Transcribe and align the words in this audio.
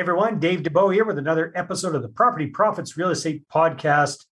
Hey 0.00 0.04
everyone, 0.04 0.40
Dave 0.40 0.62
Dubeau 0.62 0.90
here 0.94 1.04
with 1.04 1.18
another 1.18 1.52
episode 1.54 1.94
of 1.94 2.00
the 2.00 2.08
Property 2.08 2.46
Profits 2.46 2.96
Real 2.96 3.10
Estate 3.10 3.46
Podcast. 3.52 4.24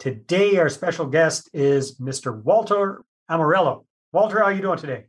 Today, 0.00 0.56
our 0.56 0.68
special 0.68 1.06
guest 1.06 1.48
is 1.52 2.00
Mr. 2.00 2.42
Walter 2.42 3.04
Amarello. 3.30 3.84
Walter, 4.12 4.40
how 4.40 4.46
are 4.46 4.52
you 4.52 4.60
doing 4.60 4.76
today? 4.76 5.04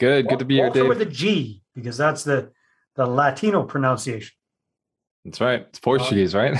Good, 0.00 0.26
good 0.26 0.40
to 0.40 0.44
be 0.44 0.58
Walter 0.58 0.80
here, 0.80 0.88
with 0.88 0.98
Dave. 0.98 1.06
a 1.06 1.10
G 1.12 1.62
because 1.76 1.96
that's 1.96 2.24
the 2.24 2.50
the 2.96 3.06
Latino 3.06 3.62
pronunciation. 3.62 4.34
That's 5.24 5.40
right. 5.40 5.60
It's 5.60 5.78
Portuguese, 5.78 6.34
right? 6.34 6.58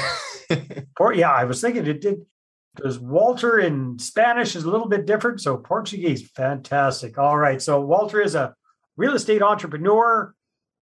Or 1.01 1.13
yeah, 1.13 1.33
I 1.33 1.43
was 1.43 1.61
thinking 1.61 1.89
it 1.89 2.01
did 2.01 2.25
because 2.77 3.01
Walter 3.01 3.59
in 3.59 3.99
Spanish 3.99 4.55
is 4.55 4.63
a 4.63 4.71
little 4.71 4.87
bit 4.87 5.07
different. 5.07 5.41
So 5.41 5.57
Portuguese, 5.57 6.31
fantastic. 6.31 7.19
All 7.19 7.37
right. 7.37 7.61
So 7.61 7.81
Walter 7.81 8.21
is 8.21 8.37
a 8.37 8.55
real 8.97 9.17
estate 9.17 9.43
entrepreneur. 9.43 10.33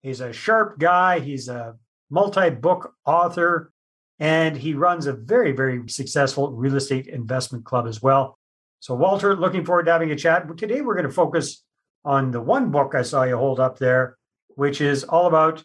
He's 0.03 0.21
a 0.21 0.31
sharp 0.31 0.77
guy. 0.77 1.17
He's 1.17 1.49
a 1.49 1.77
multi-book 2.09 2.93
author, 3.05 3.71
and 4.19 4.55
he 4.55 4.73
runs 4.73 5.07
a 5.07 5.13
very, 5.13 5.51
very 5.51 5.87
successful 5.89 6.51
real 6.51 6.75
estate 6.75 7.07
investment 7.07 7.65
club 7.65 7.87
as 7.87 8.01
well. 8.01 8.37
So 8.79 8.93
Walter, 8.95 9.35
looking 9.35 9.65
forward 9.65 9.85
to 9.85 9.91
having 9.91 10.11
a 10.11 10.15
chat. 10.15 10.45
Today 10.57 10.81
we're 10.81 10.95
going 10.95 11.07
to 11.07 11.11
focus 11.11 11.63
on 12.03 12.31
the 12.31 12.41
one 12.41 12.71
book 12.71 12.93
I 12.95 13.01
saw 13.01 13.23
you 13.23 13.37
hold 13.37 13.59
up 13.59 13.79
there, 13.79 14.17
which 14.49 14.79
is 14.79 15.03
all 15.03 15.27
about 15.27 15.63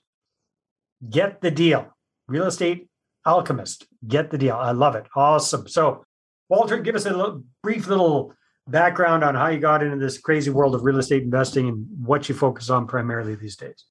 Get 1.09 1.41
the 1.41 1.51
Deal. 1.51 1.95
Real 2.29 2.47
Estate 2.47 2.89
Alchemist. 3.27 3.87
Get 4.07 4.31
the 4.31 4.39
deal. 4.39 4.55
I 4.55 4.73
love 4.73 4.95
it. 4.95 5.07
Awesome. 5.15 5.69
So, 5.69 6.05
Walter, 6.49 6.79
give 6.79 6.95
us 6.95 7.07
a 7.07 7.11
little, 7.11 7.43
brief 7.63 7.87
little 7.87 8.33
background 8.67 9.25
on 9.25 9.35
how 9.35 9.49
you 9.49 9.59
got 9.59 9.83
into 9.83 9.97
this 9.97 10.19
crazy 10.19 10.51
world 10.51 10.75
of 10.75 10.83
real 10.83 10.99
estate 10.99 11.23
investing 11.23 11.69
and 11.69 11.87
what 12.05 12.29
you 12.29 12.35
focus 12.35 12.71
on 12.71 12.87
primarily 12.87 13.35
these 13.35 13.57
days. 13.57 13.85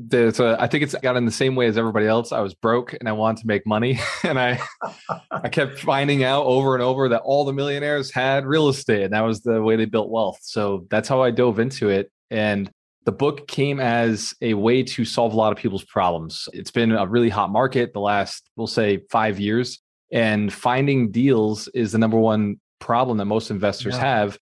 There's 0.00 0.38
a, 0.38 0.56
I 0.60 0.68
think 0.68 0.84
it's 0.84 0.94
got 0.94 1.16
in 1.16 1.24
the 1.24 1.32
same 1.32 1.56
way 1.56 1.66
as 1.66 1.76
everybody 1.76 2.06
else. 2.06 2.30
I 2.30 2.38
was 2.38 2.54
broke 2.54 2.92
and 2.92 3.08
I 3.08 3.12
wanted 3.12 3.40
to 3.40 3.48
make 3.48 3.66
money, 3.66 3.98
and 4.22 4.38
I 4.38 4.60
I 5.30 5.48
kept 5.48 5.80
finding 5.80 6.22
out 6.22 6.44
over 6.46 6.74
and 6.74 6.82
over 6.82 7.08
that 7.08 7.22
all 7.22 7.44
the 7.44 7.52
millionaires 7.52 8.14
had 8.14 8.46
real 8.46 8.68
estate, 8.68 9.02
and 9.02 9.12
that 9.12 9.22
was 9.22 9.40
the 9.40 9.60
way 9.60 9.74
they 9.74 9.86
built 9.86 10.08
wealth. 10.08 10.38
So 10.42 10.86
that's 10.88 11.08
how 11.08 11.20
I 11.22 11.32
dove 11.32 11.58
into 11.58 11.88
it. 11.88 12.12
And 12.30 12.70
the 13.06 13.12
book 13.12 13.48
came 13.48 13.80
as 13.80 14.34
a 14.40 14.54
way 14.54 14.82
to 14.82 15.04
solve 15.04 15.32
a 15.32 15.36
lot 15.36 15.50
of 15.50 15.58
people's 15.58 15.84
problems. 15.84 16.48
It's 16.52 16.70
been 16.70 16.92
a 16.92 17.06
really 17.06 17.30
hot 17.30 17.50
market 17.50 17.92
the 17.92 18.00
last, 18.00 18.48
we'll 18.54 18.66
say, 18.66 19.00
five 19.10 19.40
years, 19.40 19.80
and 20.12 20.52
finding 20.52 21.10
deals 21.10 21.68
is 21.68 21.90
the 21.92 21.98
number 21.98 22.18
one 22.18 22.60
problem 22.80 23.18
that 23.18 23.24
most 23.24 23.50
investors 23.50 23.94
Yeah. 23.96 24.00
have. 24.00 24.38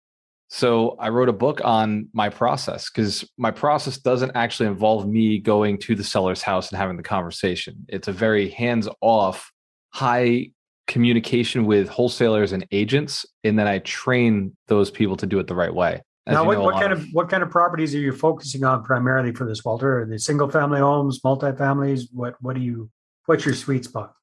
So 0.51 0.97
I 0.99 1.11
wrote 1.11 1.29
a 1.29 1.33
book 1.33 1.61
on 1.65 2.09
my 2.13 2.29
process 2.29 2.91
because 2.91 3.25
my 3.39 3.53
process 3.53 3.99
doesn't 3.99 4.33
actually 4.35 4.67
involve 4.67 5.09
me 5.09 5.39
going 5.39 5.79
to 5.79 5.95
the 5.95 6.03
seller's 6.03 6.43
house 6.43 6.71
and 6.71 6.79
having 6.79 6.97
the 6.97 7.05
conversation. 7.05 7.87
It's 7.89 8.09
a 8.09 8.13
very 8.13 8.51
hands 8.51 8.89
off, 9.01 9.53
high 9.91 10.51
communication 10.89 11.67
with 11.67 11.89
wholesalers 11.89 12.51
and 12.51 12.67
agents. 12.73 13.25
And 13.45 13.57
then 13.57 13.69
I 13.69 13.79
train 13.79 14.57
those 14.67 14.91
people 14.91 15.17
to 15.19 15.27
do 15.27 15.39
it 15.39 15.47
the 15.47 15.55
right 15.55 15.73
way. 15.73 16.03
As 16.27 16.35
now, 16.35 16.45
what, 16.45 16.59
know, 16.59 16.65
what 16.65 16.81
kind 16.81 16.93
of 16.93 17.07
what 17.13 17.29
kind 17.29 17.45
of 17.45 17.51
properties 17.51 17.95
are 17.95 17.99
you 17.99 18.13
focusing 18.13 18.65
on 18.65 18.83
primarily 18.83 19.33
for 19.33 19.47
this, 19.47 19.65
Walter? 19.65 20.01
Are 20.03 20.07
they 20.07 20.19
single 20.19 20.51
family 20.51 20.81
homes, 20.81 21.21
multifamilies? 21.21 22.09
What 22.13 22.35
what 22.41 22.57
do 22.57 22.61
you 22.61 22.91
what's 23.27 23.47
your 23.47 23.55
sweet 23.55 23.85
spot? 23.85 24.15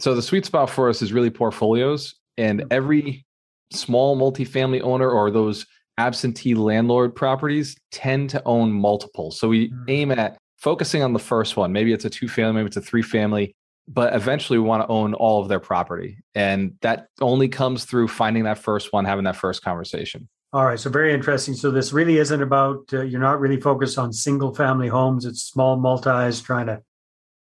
So 0.00 0.14
the 0.14 0.22
sweet 0.22 0.46
spot 0.46 0.70
for 0.70 0.88
us 0.88 1.02
is 1.02 1.12
really 1.12 1.30
portfolios, 1.30 2.14
and 2.36 2.60
mm-hmm. 2.60 2.68
every 2.70 3.26
small 3.72 4.16
multifamily 4.16 4.80
owner 4.82 5.10
or 5.10 5.30
those 5.30 5.66
absentee 5.98 6.54
landlord 6.54 7.14
properties 7.14 7.76
tend 7.92 8.30
to 8.30 8.42
own 8.46 8.72
multiple. 8.72 9.30
So 9.30 9.48
we 9.48 9.70
Mm. 9.70 9.84
aim 9.88 10.10
at 10.12 10.38
focusing 10.56 11.02
on 11.02 11.12
the 11.12 11.18
first 11.18 11.56
one. 11.56 11.72
Maybe 11.72 11.92
it's 11.92 12.04
a 12.04 12.10
two 12.10 12.28
family, 12.28 12.54
maybe 12.54 12.66
it's 12.68 12.76
a 12.76 12.80
three 12.80 13.02
family, 13.02 13.54
but 13.88 14.14
eventually 14.14 14.58
we 14.58 14.64
want 14.64 14.82
to 14.82 14.88
own 14.88 15.14
all 15.14 15.40
of 15.42 15.48
their 15.48 15.60
property. 15.60 16.18
And 16.34 16.74
that 16.82 17.08
only 17.20 17.48
comes 17.48 17.84
through 17.84 18.08
finding 18.08 18.44
that 18.44 18.58
first 18.58 18.92
one, 18.92 19.04
having 19.04 19.24
that 19.24 19.36
first 19.36 19.62
conversation. 19.62 20.28
All 20.52 20.64
right, 20.66 20.78
so 20.80 20.90
very 20.90 21.14
interesting. 21.14 21.54
So 21.54 21.70
this 21.70 21.92
really 21.92 22.18
isn't 22.18 22.42
about 22.42 22.92
uh, 22.92 23.02
you're 23.02 23.20
not 23.20 23.38
really 23.40 23.60
focused 23.60 23.98
on 23.98 24.12
single 24.12 24.52
family 24.54 24.88
homes. 24.88 25.24
It's 25.24 25.42
small 25.42 25.76
multis 25.76 26.40
trying 26.40 26.66
to 26.66 26.82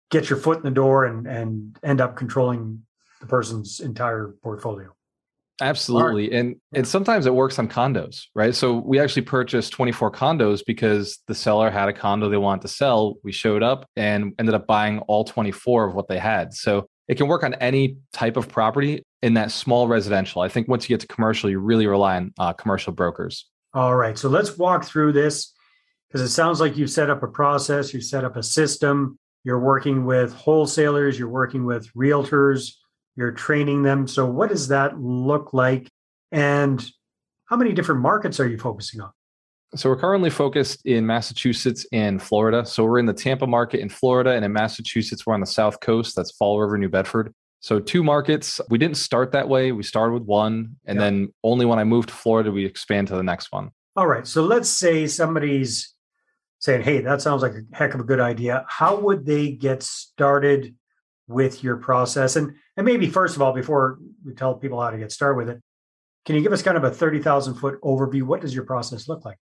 get 0.10 0.30
your 0.30 0.40
foot 0.40 0.58
in 0.58 0.64
the 0.64 0.72
door 0.72 1.06
and 1.06 1.28
and 1.28 1.78
end 1.84 2.00
up 2.02 2.16
controlling 2.16 2.84
the 3.20 3.26
person's 3.28 3.80
entire 3.80 4.36
portfolio. 4.42 4.94
Absolutely. 5.62 6.32
And 6.32 6.56
and 6.74 6.88
sometimes 6.88 7.26
it 7.26 7.34
works 7.34 7.60
on 7.60 7.68
condos, 7.68 8.24
right? 8.34 8.56
So 8.56 8.74
we 8.74 9.00
actually 9.00 9.22
purchased 9.24 9.72
24 9.74 10.12
condos 10.12 10.62
because 10.66 11.20
the 11.28 11.36
seller 11.36 11.70
had 11.70 11.90
a 11.90 11.94
condo 11.94 12.30
they 12.30 12.38
wanted 12.38 12.64
to 12.64 12.68
sell. 12.70 13.16
We 13.24 13.32
showed 13.32 13.62
up 13.62 13.86
and 13.96 14.34
ended 14.40 14.56
up 14.56 14.66
buying 14.66 15.00
all 15.02 15.24
24 15.24 15.90
of 15.90 15.96
what 15.96 16.08
they 16.08 16.18
had. 16.18 16.54
So 16.54 16.88
it 17.08 17.16
can 17.16 17.28
work 17.28 17.44
on 17.44 17.54
any 17.56 17.98
type 18.14 18.38
of 18.38 18.50
property 18.50 19.04
in 19.22 19.36
that 19.36 19.52
small 19.52 19.88
residential. 19.88 20.42
I 20.42 20.50
think 20.50 20.68
once 20.68 20.90
you 20.90 20.94
get 20.94 21.02
to 21.02 21.08
commercial, 21.08 21.50
you 21.50 21.60
really 21.60 21.86
rely 21.86 22.16
on 22.18 22.34
uh, 22.40 22.54
commercial 22.54 22.94
brokers. 22.94 23.50
All 23.74 23.96
right, 23.96 24.18
so 24.18 24.30
let's 24.30 24.58
walk 24.58 24.86
through 24.86 25.14
this 25.14 25.54
because 26.08 26.22
it 26.22 26.30
sounds 26.34 26.60
like 26.60 26.78
you've 26.78 26.92
set 26.92 27.10
up 27.10 27.24
a 27.24 27.28
process, 27.28 27.94
you've 27.94 28.04
set 28.04 28.24
up 28.24 28.38
a 28.38 28.44
system, 28.44 29.18
you're 29.44 29.60
working 29.60 30.06
with 30.06 30.34
wholesalers, 30.34 31.18
you're 31.18 31.28
working 31.28 31.66
with 31.66 31.92
realtors, 31.94 32.76
you're 33.16 33.32
training 33.32 33.84
them. 33.84 34.08
So 34.08 34.26
what 34.26 34.50
does 34.50 34.70
that 34.70 35.00
look 35.00 35.54
like 35.54 35.90
and 36.32 36.84
how 37.46 37.56
many 37.56 37.74
different 37.74 38.02
markets 38.02 38.40
are 38.40 38.48
you 38.48 38.58
focusing 38.58 39.02
on? 39.02 39.12
So 39.76 39.90
we're 39.90 39.98
currently 39.98 40.30
focused 40.30 40.86
in 40.86 41.06
Massachusetts 41.06 41.86
and 41.92 42.22
Florida. 42.22 42.66
So 42.66 42.86
we're 42.86 43.00
in 43.00 43.08
the 43.08 43.14
Tampa 43.14 43.48
market 43.48 43.80
in 43.80 43.90
Florida, 43.90 44.32
and 44.32 44.46
in 44.46 44.54
Massachusetts, 44.54 45.26
we're 45.26 45.34
on 45.34 45.40
the 45.40 45.48
South 45.48 45.80
Coast. 45.80 46.16
That's 46.16 46.32
Fall 46.32 46.60
River, 46.62 46.78
New 46.78 46.90
Bedford. 46.90 47.34
So 47.60 47.80
two 47.80 48.04
markets. 48.04 48.62
We 48.70 48.78
didn't 48.78 48.98
start 48.98 49.32
that 49.32 49.50
way. 49.50 49.72
We 49.72 49.82
started 49.84 50.14
with 50.14 50.24
one, 50.24 50.76
and 50.86 50.98
Yeah. 50.98 51.06
then 51.06 51.34
only 51.44 51.66
when 51.66 51.80
I 51.80 51.86
moved 51.86 52.10
to 52.10 52.16
Florida, 52.16 52.52
we 52.52 52.66
expand 52.66 53.08
to 53.08 53.16
the 53.16 53.24
next 53.24 53.52
one. 53.52 53.72
All 53.96 54.06
right. 54.08 54.28
So 54.28 54.44
let's 54.44 54.70
say 54.70 55.08
somebody's 55.08 55.94
saying, 56.60 56.84
hey, 56.84 57.02
that 57.02 57.22
sounds 57.22 57.42
like 57.42 57.54
a 57.54 57.76
heck 57.76 57.94
of 57.94 58.00
a 58.00 58.04
good 58.04 58.20
idea. 58.20 58.66
How 58.68 58.96
would 59.00 59.26
they 59.26 59.52
get 59.52 59.82
started 59.82 60.76
with 61.28 61.64
your 61.64 61.78
process? 61.78 62.36
And, 62.36 62.54
and 62.78 62.86
maybe, 62.86 63.10
first 63.10 63.36
of 63.36 63.42
all, 63.42 63.54
before 63.54 64.00
we 64.26 64.34
tell 64.34 64.56
people 64.56 64.82
how 64.82 64.90
to 64.90 64.98
get 64.98 65.12
started 65.12 65.38
with 65.38 65.50
it, 65.50 65.62
can 66.26 66.36
you 66.36 66.42
give 66.42 66.54
us 66.54 66.62
kind 66.62 66.78
of 66.78 66.84
a 66.84 66.92
30,000 66.92 67.56
foot 67.56 67.82
overview? 67.82 68.24
What 68.24 68.42
does 68.42 68.54
your 68.56 68.66
process 68.66 69.08
look 69.08 69.26
like? 69.26 69.38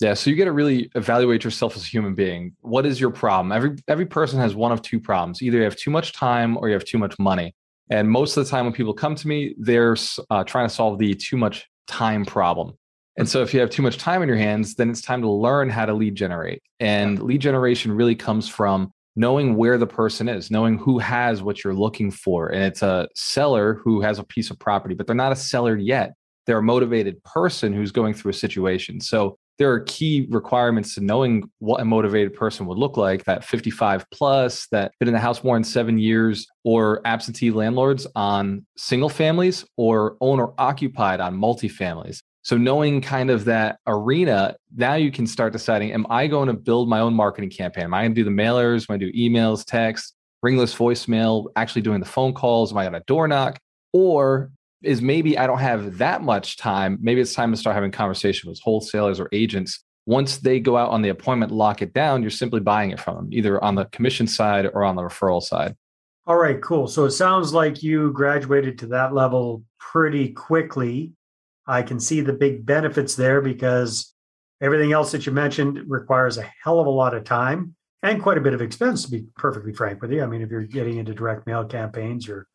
Yeah, 0.00 0.14
so 0.14 0.30
you 0.30 0.36
got 0.36 0.44
to 0.44 0.52
really 0.52 0.90
evaluate 0.94 1.44
yourself 1.44 1.76
as 1.76 1.82
a 1.82 1.86
human 1.86 2.14
being. 2.14 2.56
What 2.62 2.84
is 2.84 3.00
your 3.00 3.10
problem? 3.10 3.52
Every 3.52 3.76
every 3.86 4.06
person 4.06 4.40
has 4.40 4.54
one 4.54 4.72
of 4.72 4.82
two 4.82 4.98
problems. 4.98 5.40
Either 5.40 5.58
you 5.58 5.64
have 5.64 5.76
too 5.76 5.90
much 5.90 6.12
time 6.12 6.56
or 6.56 6.68
you 6.68 6.74
have 6.74 6.84
too 6.84 6.98
much 6.98 7.16
money. 7.18 7.54
And 7.90 8.10
most 8.10 8.36
of 8.36 8.44
the 8.44 8.50
time 8.50 8.64
when 8.64 8.72
people 8.72 8.92
come 8.92 9.14
to 9.14 9.28
me, 9.28 9.54
they're 9.56 9.96
uh, 10.30 10.42
trying 10.44 10.66
to 10.66 10.74
solve 10.74 10.98
the 10.98 11.14
too 11.14 11.36
much 11.36 11.66
time 11.86 12.24
problem. 12.24 12.76
And 13.16 13.28
so 13.28 13.42
if 13.42 13.54
you 13.54 13.60
have 13.60 13.70
too 13.70 13.82
much 13.82 13.98
time 13.98 14.22
in 14.22 14.28
your 14.28 14.38
hands, 14.38 14.74
then 14.74 14.90
it's 14.90 15.00
time 15.00 15.22
to 15.22 15.30
learn 15.30 15.70
how 15.70 15.86
to 15.86 15.94
lead 15.94 16.16
generate. 16.16 16.62
And 16.80 17.22
lead 17.22 17.40
generation 17.40 17.92
really 17.92 18.16
comes 18.16 18.48
from 18.48 18.92
knowing 19.16 19.56
where 19.56 19.78
the 19.78 19.86
person 19.86 20.28
is, 20.28 20.50
knowing 20.50 20.78
who 20.78 20.98
has 20.98 21.42
what 21.42 21.62
you're 21.62 21.74
looking 21.74 22.10
for. 22.10 22.48
And 22.48 22.64
it's 22.64 22.82
a 22.82 23.08
seller 23.14 23.80
who 23.84 24.00
has 24.00 24.18
a 24.18 24.24
piece 24.24 24.50
of 24.50 24.58
property, 24.58 24.94
but 24.94 25.06
they're 25.06 25.14
not 25.14 25.32
a 25.32 25.36
seller 25.36 25.76
yet. 25.76 26.14
They're 26.46 26.58
a 26.58 26.62
motivated 26.62 27.22
person 27.24 27.72
who's 27.72 27.92
going 27.92 28.14
through 28.14 28.32
a 28.32 28.34
situation. 28.34 29.00
So 29.00 29.38
there 29.58 29.70
are 29.70 29.80
key 29.80 30.26
requirements 30.30 30.94
to 30.94 31.00
knowing 31.00 31.48
what 31.60 31.80
a 31.80 31.84
motivated 31.84 32.34
person 32.34 32.66
would 32.66 32.76
look 32.76 32.96
like 32.96 33.24
that 33.24 33.44
55 33.44 34.04
plus 34.10 34.66
that 34.72 34.92
been 34.98 35.08
in 35.08 35.14
the 35.14 35.20
house 35.20 35.44
more 35.44 35.56
than 35.56 35.64
seven 35.64 35.98
years 35.98 36.46
or 36.64 37.00
absentee 37.04 37.52
landlords 37.52 38.06
on 38.16 38.66
single 38.76 39.08
families 39.08 39.64
or 39.76 40.16
owner 40.20 40.48
occupied 40.58 41.20
on 41.20 41.36
multifamilies 41.36 42.20
so 42.44 42.56
knowing 42.56 43.00
kind 43.00 43.30
of 43.30 43.44
that 43.46 43.78
arena 43.86 44.54
now 44.76 44.94
you 44.94 45.10
can 45.10 45.26
start 45.26 45.52
deciding 45.52 45.92
am 45.92 46.06
i 46.10 46.26
going 46.26 46.46
to 46.46 46.54
build 46.54 46.88
my 46.88 47.00
own 47.00 47.12
marketing 47.12 47.50
campaign 47.50 47.84
am 47.84 47.94
i 47.94 48.02
going 48.02 48.14
to 48.14 48.20
do 48.20 48.24
the 48.24 48.30
mailers 48.30 48.88
am 48.88 48.94
i 48.94 48.98
going 48.98 49.00
to 49.00 49.12
do 49.12 49.18
emails 49.18 49.64
text 49.64 50.14
ringless 50.42 50.74
voicemail 50.74 51.46
actually 51.56 51.82
doing 51.82 52.00
the 52.00 52.06
phone 52.06 52.32
calls 52.32 52.72
am 52.72 52.78
i 52.78 52.84
going 52.84 52.92
to 52.92 53.02
door 53.06 53.26
knock 53.26 53.58
or 53.92 54.50
is 54.84 55.02
maybe 55.02 55.36
I 55.36 55.46
don't 55.46 55.58
have 55.58 55.98
that 55.98 56.22
much 56.22 56.56
time. 56.56 56.98
Maybe 57.00 57.20
it's 57.20 57.34
time 57.34 57.50
to 57.50 57.56
start 57.56 57.74
having 57.74 57.90
conversations 57.90 58.48
with 58.48 58.60
wholesalers 58.62 59.18
or 59.18 59.28
agents. 59.32 59.82
Once 60.06 60.38
they 60.38 60.60
go 60.60 60.76
out 60.76 60.90
on 60.90 61.00
the 61.00 61.08
appointment, 61.08 61.50
lock 61.50 61.80
it 61.80 61.94
down, 61.94 62.20
you're 62.22 62.30
simply 62.30 62.60
buying 62.60 62.90
it 62.90 63.00
from 63.00 63.16
them, 63.16 63.28
either 63.32 63.62
on 63.64 63.74
the 63.74 63.86
commission 63.86 64.26
side 64.26 64.66
or 64.66 64.84
on 64.84 64.96
the 64.96 65.02
referral 65.02 65.42
side. 65.42 65.74
All 66.26 66.36
right, 66.36 66.60
cool. 66.60 66.86
So 66.86 67.04
it 67.04 67.12
sounds 67.12 67.52
like 67.52 67.82
you 67.82 68.12
graduated 68.12 68.78
to 68.80 68.86
that 68.88 69.14
level 69.14 69.62
pretty 69.78 70.30
quickly. 70.30 71.12
I 71.66 71.82
can 71.82 71.98
see 72.00 72.20
the 72.20 72.32
big 72.32 72.66
benefits 72.66 73.14
there 73.14 73.40
because 73.40 74.12
everything 74.60 74.92
else 74.92 75.12
that 75.12 75.26
you 75.26 75.32
mentioned 75.32 75.80
requires 75.86 76.38
a 76.38 76.50
hell 76.62 76.80
of 76.80 76.86
a 76.86 76.90
lot 76.90 77.14
of 77.14 77.24
time 77.24 77.74
and 78.02 78.22
quite 78.22 78.36
a 78.36 78.42
bit 78.42 78.52
of 78.52 78.60
expense, 78.60 79.04
to 79.04 79.10
be 79.10 79.24
perfectly 79.36 79.72
frank 79.72 80.02
with 80.02 80.12
you. 80.12 80.22
I 80.22 80.26
mean, 80.26 80.42
if 80.42 80.50
you're 80.50 80.62
getting 80.62 80.98
into 80.98 81.14
direct 81.14 81.46
mail 81.46 81.64
campaigns, 81.64 82.26
you're 82.26 82.46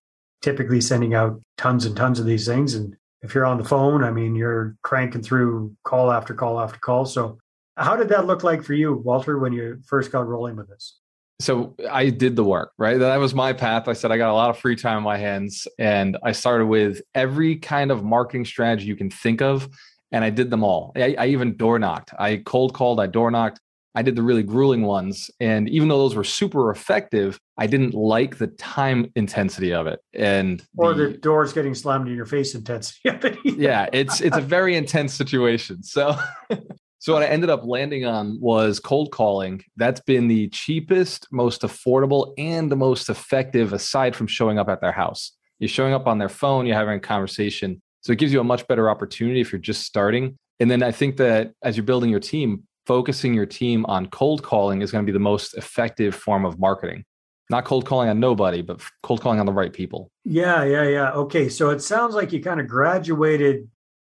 typically 0.43 0.79
sending 0.79 1.15
out 1.15 1.41
tons 1.57 1.85
and 1.85 1.97
tons 1.97 2.19
of 2.19 2.27
these 2.27 2.45
things. 2.45 2.75
And 2.75 2.95
if 3.23 3.33
you're 3.33 3.45
on 3.45 3.57
the 3.57 3.63
phone, 3.63 4.03
I 4.03 4.11
mean, 4.11 4.35
you're 4.35 4.77
cranking 4.83 5.23
through 5.23 5.75
call 5.83 6.11
after 6.11 6.35
call 6.35 6.59
after 6.59 6.79
call. 6.79 7.05
So, 7.05 7.39
how 7.75 7.95
did 7.95 8.09
that 8.09 8.27
look 8.27 8.43
like 8.43 8.61
for 8.61 8.73
you, 8.73 8.93
Walter, 8.93 9.39
when 9.39 9.53
you 9.53 9.81
first 9.85 10.11
got 10.11 10.27
rolling 10.27 10.55
with 10.55 10.67
this? 10.67 10.98
So 11.39 11.75
I 11.89 12.09
did 12.09 12.35
the 12.35 12.43
work, 12.43 12.73
right? 12.77 12.97
That 12.97 13.17
was 13.17 13.33
my 13.33 13.53
path. 13.53 13.87
I 13.87 13.93
said 13.93 14.11
I 14.11 14.17
got 14.17 14.29
a 14.29 14.33
lot 14.33 14.49
of 14.49 14.57
free 14.57 14.75
time 14.75 14.97
on 14.97 15.03
my 15.03 15.17
hands 15.17 15.67
and 15.77 16.17
I 16.23 16.33
started 16.33 16.65
with 16.65 17.01
every 17.15 17.55
kind 17.55 17.91
of 17.91 18.03
marketing 18.03 18.45
strategy 18.45 18.87
you 18.87 18.97
can 18.97 19.09
think 19.09 19.41
of 19.41 19.69
and 20.11 20.25
I 20.25 20.31
did 20.31 20.49
them 20.49 20.63
all. 20.63 20.91
I, 20.95 21.15
I 21.17 21.27
even 21.27 21.55
door 21.55 21.79
knocked. 21.79 22.13
I 22.19 22.37
cold 22.37 22.73
called, 22.73 22.99
I 22.99 23.07
door 23.07 23.31
knocked. 23.31 23.61
I 23.95 24.01
did 24.01 24.15
the 24.15 24.21
really 24.21 24.43
grueling 24.43 24.83
ones. 24.83 25.31
And 25.39 25.67
even 25.69 25.87
though 25.87 25.97
those 25.97 26.15
were 26.15 26.23
super 26.23 26.71
effective, 26.71 27.39
I 27.57 27.67
didn't 27.67 27.93
like 27.93 28.37
the 28.37 28.47
time 28.47 29.11
intensity 29.15 29.73
of 29.73 29.87
it. 29.87 29.99
And 30.13 30.63
or 30.77 30.93
the, 30.93 31.07
the 31.07 31.17
doors 31.17 31.53
getting 31.53 31.73
slammed 31.73 32.07
in 32.07 32.15
your 32.15 32.25
face 32.25 32.53
intensity 32.53 32.99
yeah, 33.43 33.89
it's 33.91 34.21
it's 34.21 34.37
a 34.37 34.41
very 34.41 34.75
intense 34.75 35.13
situation. 35.13 35.83
So 35.83 36.17
so 36.99 37.13
what 37.13 37.23
I 37.23 37.27
ended 37.27 37.49
up 37.49 37.65
landing 37.65 38.05
on 38.05 38.39
was 38.41 38.79
cold 38.79 39.11
calling. 39.11 39.63
That's 39.77 40.01
been 40.01 40.27
the 40.27 40.49
cheapest, 40.49 41.27
most 41.31 41.61
affordable, 41.61 42.33
and 42.37 42.69
the 42.69 42.75
most 42.75 43.09
effective 43.09 43.71
aside 43.71 44.17
from 44.17 44.27
showing 44.27 44.59
up 44.59 44.67
at 44.67 44.81
their 44.81 44.91
house. 44.91 45.31
You're 45.59 45.69
showing 45.69 45.93
up 45.93 46.07
on 46.07 46.17
their 46.17 46.29
phone, 46.29 46.65
you're 46.65 46.75
having 46.75 46.97
a 46.97 46.99
conversation. 46.99 47.81
So 48.01 48.11
it 48.11 48.19
gives 48.19 48.33
you 48.33 48.41
a 48.41 48.43
much 48.43 48.67
better 48.67 48.89
opportunity 48.89 49.39
if 49.39 49.51
you're 49.51 49.59
just 49.59 49.83
starting. 49.83 50.37
And 50.59 50.69
then 50.69 50.83
I 50.83 50.91
think 50.91 51.15
that 51.17 51.53
as 51.63 51.77
you're 51.77 51.85
building 51.85 52.09
your 52.09 52.19
team, 52.19 52.63
focusing 52.85 53.33
your 53.33 53.45
team 53.45 53.85
on 53.85 54.07
cold 54.07 54.43
calling 54.43 54.81
is 54.81 54.91
going 54.91 55.05
to 55.05 55.09
be 55.09 55.13
the 55.13 55.19
most 55.19 55.53
effective 55.53 56.13
form 56.13 56.45
of 56.45 56.59
marketing. 56.59 57.05
Not 57.49 57.63
cold 57.63 57.85
calling 57.85 58.09
on 58.09 58.19
nobody, 58.19 58.61
but 58.61 58.81
cold 59.03 59.21
calling 59.21 59.39
on 59.39 59.45
the 59.45 59.53
right 59.53 59.71
people. 59.71 60.11
Yeah, 60.25 60.65
yeah, 60.65 60.83
yeah. 60.83 61.11
Okay. 61.11 61.47
So 61.47 61.69
it 61.69 61.81
sounds 61.81 62.13
like 62.13 62.33
you 62.33 62.43
kind 62.43 62.59
of 62.59 62.67
graduated 62.67 63.69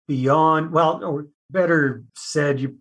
beyond, 0.08 0.72
well, 0.72 1.04
or 1.04 1.26
better 1.50 2.04
said, 2.14 2.60
you 2.60 2.78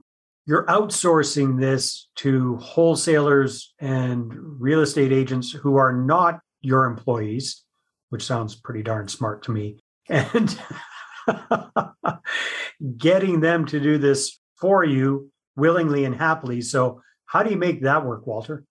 you're 0.47 0.65
outsourcing 0.67 1.59
this 1.59 2.07
to 2.15 2.55
wholesalers 2.55 3.73
and 3.79 4.33
real 4.33 4.79
estate 4.79 5.11
agents 5.11 5.51
who 5.51 5.75
are 5.75 5.91
not 5.91 6.39
your 6.61 6.85
employees, 6.85 7.65
which 8.09 8.23
sounds 8.23 8.55
pretty 8.55 8.81
darn 8.81 9.09
smart 9.09 9.43
to 9.43 9.51
me. 9.51 9.77
And 10.09 10.57
getting 12.97 13.41
them 13.41 13.65
to 13.65 13.79
do 13.81 13.97
this 13.97 14.39
for 14.55 14.85
you 14.85 15.29
willingly 15.57 16.05
and 16.05 16.15
happily. 16.15 16.61
So, 16.61 17.01
how 17.25 17.43
do 17.43 17.49
you 17.49 17.57
make 17.57 17.81
that 17.81 18.05
work, 18.05 18.25
Walter? 18.25 18.63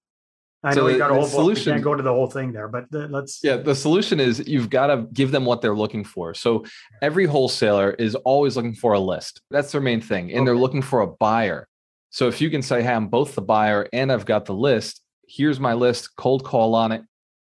I 0.67 0.75
so 0.75 0.81
know 0.81 0.89
you 0.89 0.99
got 0.99 1.13
a 1.13 1.15
whole 1.15 1.27
solution. 1.27 1.75
can't 1.75 1.85
go 1.85 1.95
to 1.95 2.03
the 2.03 2.13
whole 2.13 2.27
thing 2.27 2.53
there, 2.53 2.67
but 2.67 2.91
the, 2.91 3.07
let's. 3.07 3.39
Yeah, 3.43 3.57
the 3.57 3.75
solution 3.75 4.19
is 4.19 4.47
you've 4.49 4.69
got 4.69 4.89
to 4.89 5.07
give 5.13 5.31
them 5.31 5.45
what 5.45 5.63
they're 5.63 5.77
looking 5.77 6.03
for. 6.03 6.35
So 6.35 6.65
every 7.01 7.25
wholesaler 7.25 7.93
is 7.93 8.17
always 8.17 8.57
looking 8.57 8.75
for 8.75 8.93
a 8.93 8.99
list. 8.99 9.43
That's 9.51 9.71
their 9.71 9.81
main 9.81 10.01
thing, 10.01 10.31
and 10.31 10.41
okay. 10.41 10.45
they're 10.47 10.57
looking 10.57 10.83
for 10.83 11.03
a 11.03 11.07
buyer. 11.07 11.69
So 12.11 12.27
if 12.27 12.41
you 12.41 12.51
can 12.51 12.63
say, 12.63 12.83
"Hey, 12.83 12.93
I'm 12.93 13.07
both 13.07 13.37
the 13.37 13.43
buyer 13.43 13.89
and 13.93 14.11
I've 14.11 14.27
got 14.27 14.47
the 14.47 14.55
list. 14.55 15.03
Here's 15.29 15.61
my 15.61 15.75
list. 15.75 16.17
Cold 16.17 16.45
call 16.45 16.75
on 16.75 16.91
it." 16.91 17.03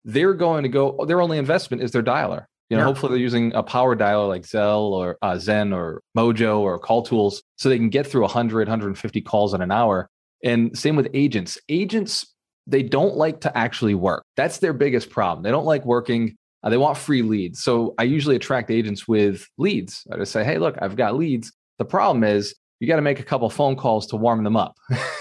They're 0.06 0.34
going 0.34 0.64
to 0.64 0.70
go. 0.70 1.04
Their 1.06 1.20
only 1.20 1.38
investment 1.38 1.84
is 1.84 1.92
their 1.92 2.04
dialer. 2.04 2.46
You 2.70 2.78
know, 2.78 2.84
yeah. 2.84 2.86
hopefully 2.86 3.10
they're 3.12 3.20
using 3.20 3.52
a 3.54 3.64
power 3.64 3.96
dialer 3.96 4.28
like 4.28 4.44
Zelle 4.44 4.92
or 4.92 5.18
uh, 5.24 5.38
Zen 5.40 5.74
or 5.74 6.04
Mojo 6.16 6.60
or 6.60 6.78
Call 6.78 7.02
Tools 7.02 7.42
so 7.58 7.68
they 7.68 7.78
can 7.78 7.90
get 7.90 8.06
through 8.06 8.22
100, 8.22 8.68
150 8.68 9.22
calls 9.22 9.56
in 9.56 9.62
an 9.62 9.72
hour. 9.72 10.08
And 10.44 10.78
same 10.78 10.96
with 10.96 11.10
agents. 11.16 11.58
Agents, 11.68 12.32
they 12.70 12.84
don't 12.84 13.16
like 13.16 13.42
to 13.42 13.58
actually 13.58 13.96
work. 13.96 14.24
That's 14.36 14.60
their 14.60 14.74
biggest 14.74 15.10
problem. 15.10 15.44
They 15.44 15.52
don't 15.52 15.66
like 15.66 15.86
working. 15.86 16.36
Uh, 16.64 16.70
they 16.70 16.78
want 16.78 16.98
free 16.98 17.22
leads. 17.22 17.64
So 17.64 17.96
I 17.98 18.04
usually 18.04 18.36
attract 18.36 18.70
agents 18.70 19.08
with 19.08 19.48
leads. 19.58 20.06
I 20.12 20.18
just 20.18 20.32
say, 20.32 20.44
hey, 20.44 20.58
look, 20.58 20.78
I've 20.82 20.96
got 20.96 21.16
leads. 21.16 21.52
The 21.78 21.86
problem 21.86 22.24
is 22.24 22.56
you 22.80 22.88
got 22.88 22.98
to 22.98 23.02
make 23.02 23.20
a 23.20 23.24
couple 23.24 23.50
phone 23.50 23.76
calls 23.76 24.08
to 24.08 24.18
warm 24.18 24.44
them 24.44 24.56
up. 24.56 24.76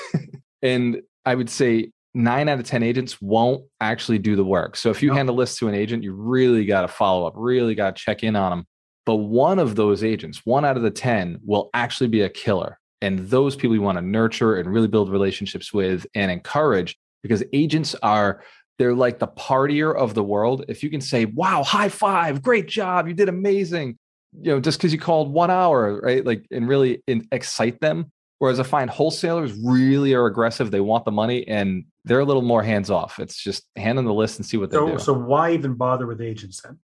and 0.63 1.01
I 1.25 1.35
would 1.35 1.49
say 1.49 1.91
nine 2.15 2.49
out 2.49 2.59
of 2.59 2.67
10 2.67 2.83
agents 2.83 3.21
won't 3.23 3.65
actually 3.81 4.19
do 4.19 4.37
the 4.37 4.45
work. 4.45 4.77
So 4.77 4.91
if 4.91 5.03
you 5.03 5.11
no. 5.11 5.15
hand 5.15 5.29
a 5.29 5.33
list 5.33 5.59
to 5.59 5.69
an 5.69 5.75
agent, 5.75 6.03
you 6.03 6.13
really 6.13 6.65
got 6.65 6.83
to 6.83 6.89
follow 6.89 7.27
up, 7.27 7.35
really 7.37 7.75
got 7.75 7.97
to 7.97 8.03
check 8.03 8.23
in 8.23 8.37
on 8.37 8.51
them. 8.51 8.67
But 9.07 9.17
one 9.17 9.59
of 9.59 9.75
those 9.75 10.05
agents, 10.05 10.43
one 10.45 10.65
out 10.65 10.77
of 10.77 10.83
the 10.83 10.91
10, 10.91 11.41
will 11.45 11.71
actually 11.73 12.09
be 12.09 12.23
a 12.23 12.29
killer. 12.29 12.79
And 13.01 13.21
those 13.21 13.57
people 13.57 13.75
you 13.75 13.83
want 13.83 13.97
to 13.97 14.03
nurture 14.03 14.57
and 14.57 14.71
really 14.71 14.89
build 14.89 15.09
relationships 15.09 15.73
with 15.73 16.07
and 16.15 16.31
encourage 16.31 16.97
because 17.23 17.43
agents 17.53 17.95
are 18.03 18.43
they're 18.79 18.95
like 18.95 19.19
the 19.19 19.29
partier 19.29 19.95
of 19.95 20.15
the 20.15 20.23
world. 20.23 20.65
If 20.69 20.83
you 20.83 20.91
can 20.91 21.01
say, 21.01 21.25
wow, 21.25 21.63
high 21.65 21.89
five, 21.89 22.43
great 22.43 22.69
job, 22.69 23.09
you 23.09 23.15
did 23.15 23.29
amazing, 23.29 23.99
you 24.41 24.53
know, 24.53 24.61
just 24.61 24.79
because 24.79 24.93
you 24.93 24.99
called 24.99 25.33
one 25.33 25.51
hour, 25.51 26.01
right? 26.01 26.25
Like, 26.25 26.47
and 26.51 26.69
really 26.69 27.03
in, 27.07 27.27
excite 27.33 27.81
them. 27.81 28.13
Whereas 28.39 28.61
I 28.61 28.63
find 28.63 28.89
wholesalers 28.89 29.53
really 29.65 30.15
are 30.15 30.27
aggressive. 30.27 30.71
They 30.71 30.81
want 30.81 31.05
the 31.05 31.11
money 31.11 31.47
and 31.49 31.85
they're 32.05 32.21
a 32.21 32.25
little 32.25 32.43
more 32.43 32.63
hands 32.63 32.89
off. 32.89 33.19
It's 33.19 33.37
just 33.37 33.65
hand 33.75 33.99
them 33.99 34.05
the 34.05 34.15
list 34.15 34.39
and 34.39 34.47
see 34.47 34.57
what 34.57 34.71
they 34.71 34.77
so, 34.77 34.93
do. 34.93 34.99
So 35.01 35.13
why 35.13 35.53
even 35.55 35.75
bother 35.75 36.07
with 36.07 36.21
agents 36.21 36.63
then? 36.63 36.79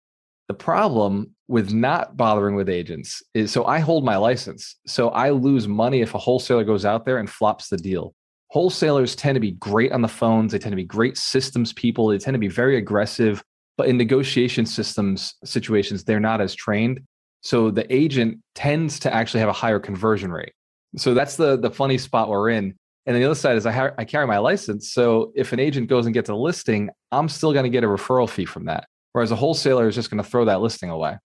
The 0.47 0.53
problem 0.53 1.35
with 1.49 1.73
not 1.73 2.15
bothering 2.15 2.55
with 2.55 2.69
agents 2.69 3.21
is 3.33 3.51
so 3.51 3.65
I 3.65 3.79
hold 3.79 4.05
my 4.05 4.15
license. 4.15 4.77
So 4.87 5.09
I 5.09 5.31
lose 5.31 5.67
money 5.67 6.01
if 6.01 6.13
a 6.13 6.17
wholesaler 6.17 6.63
goes 6.63 6.85
out 6.85 7.03
there 7.03 7.17
and 7.17 7.29
flops 7.29 7.67
the 7.67 7.77
deal. 7.77 8.13
Wholesalers 8.51 9.15
tend 9.15 9.35
to 9.37 9.39
be 9.39 9.51
great 9.51 9.93
on 9.93 10.01
the 10.01 10.09
phones. 10.09 10.51
They 10.51 10.59
tend 10.59 10.73
to 10.73 10.77
be 10.77 10.83
great 10.83 11.17
systems 11.17 11.71
people. 11.71 12.07
They 12.07 12.17
tend 12.17 12.35
to 12.35 12.39
be 12.39 12.49
very 12.49 12.75
aggressive. 12.77 13.41
But 13.77 13.87
in 13.87 13.95
negotiation 13.95 14.65
systems 14.65 15.35
situations, 15.45 16.03
they're 16.03 16.19
not 16.19 16.41
as 16.41 16.53
trained. 16.53 16.99
So 17.39 17.71
the 17.71 17.91
agent 17.93 18.39
tends 18.53 18.99
to 18.99 19.13
actually 19.13 19.39
have 19.39 19.49
a 19.49 19.53
higher 19.53 19.79
conversion 19.79 20.31
rate. 20.31 20.51
So 20.97 21.13
that's 21.13 21.37
the 21.37 21.57
the 21.57 21.71
funny 21.71 21.97
spot 21.97 22.27
we're 22.27 22.49
in. 22.49 22.75
And 23.05 23.15
the 23.15 23.23
other 23.23 23.35
side 23.35 23.55
is 23.55 23.65
I, 23.65 23.71
ha- 23.71 23.95
I 23.97 24.03
carry 24.03 24.27
my 24.27 24.37
license. 24.37 24.91
So 24.91 25.31
if 25.33 25.53
an 25.53 25.59
agent 25.59 25.87
goes 25.87 26.05
and 26.05 26.13
gets 26.13 26.29
a 26.29 26.35
listing, 26.35 26.89
I'm 27.11 27.29
still 27.29 27.53
going 27.53 27.63
to 27.63 27.69
get 27.69 27.83
a 27.83 27.87
referral 27.87 28.29
fee 28.29 28.45
from 28.45 28.65
that. 28.65 28.85
Whereas 29.13 29.31
a 29.31 29.35
wholesaler 29.35 29.87
is 29.87 29.95
just 29.95 30.11
going 30.11 30.21
to 30.23 30.29
throw 30.29 30.45
that 30.45 30.61
listing 30.61 30.89
away. 30.89 31.17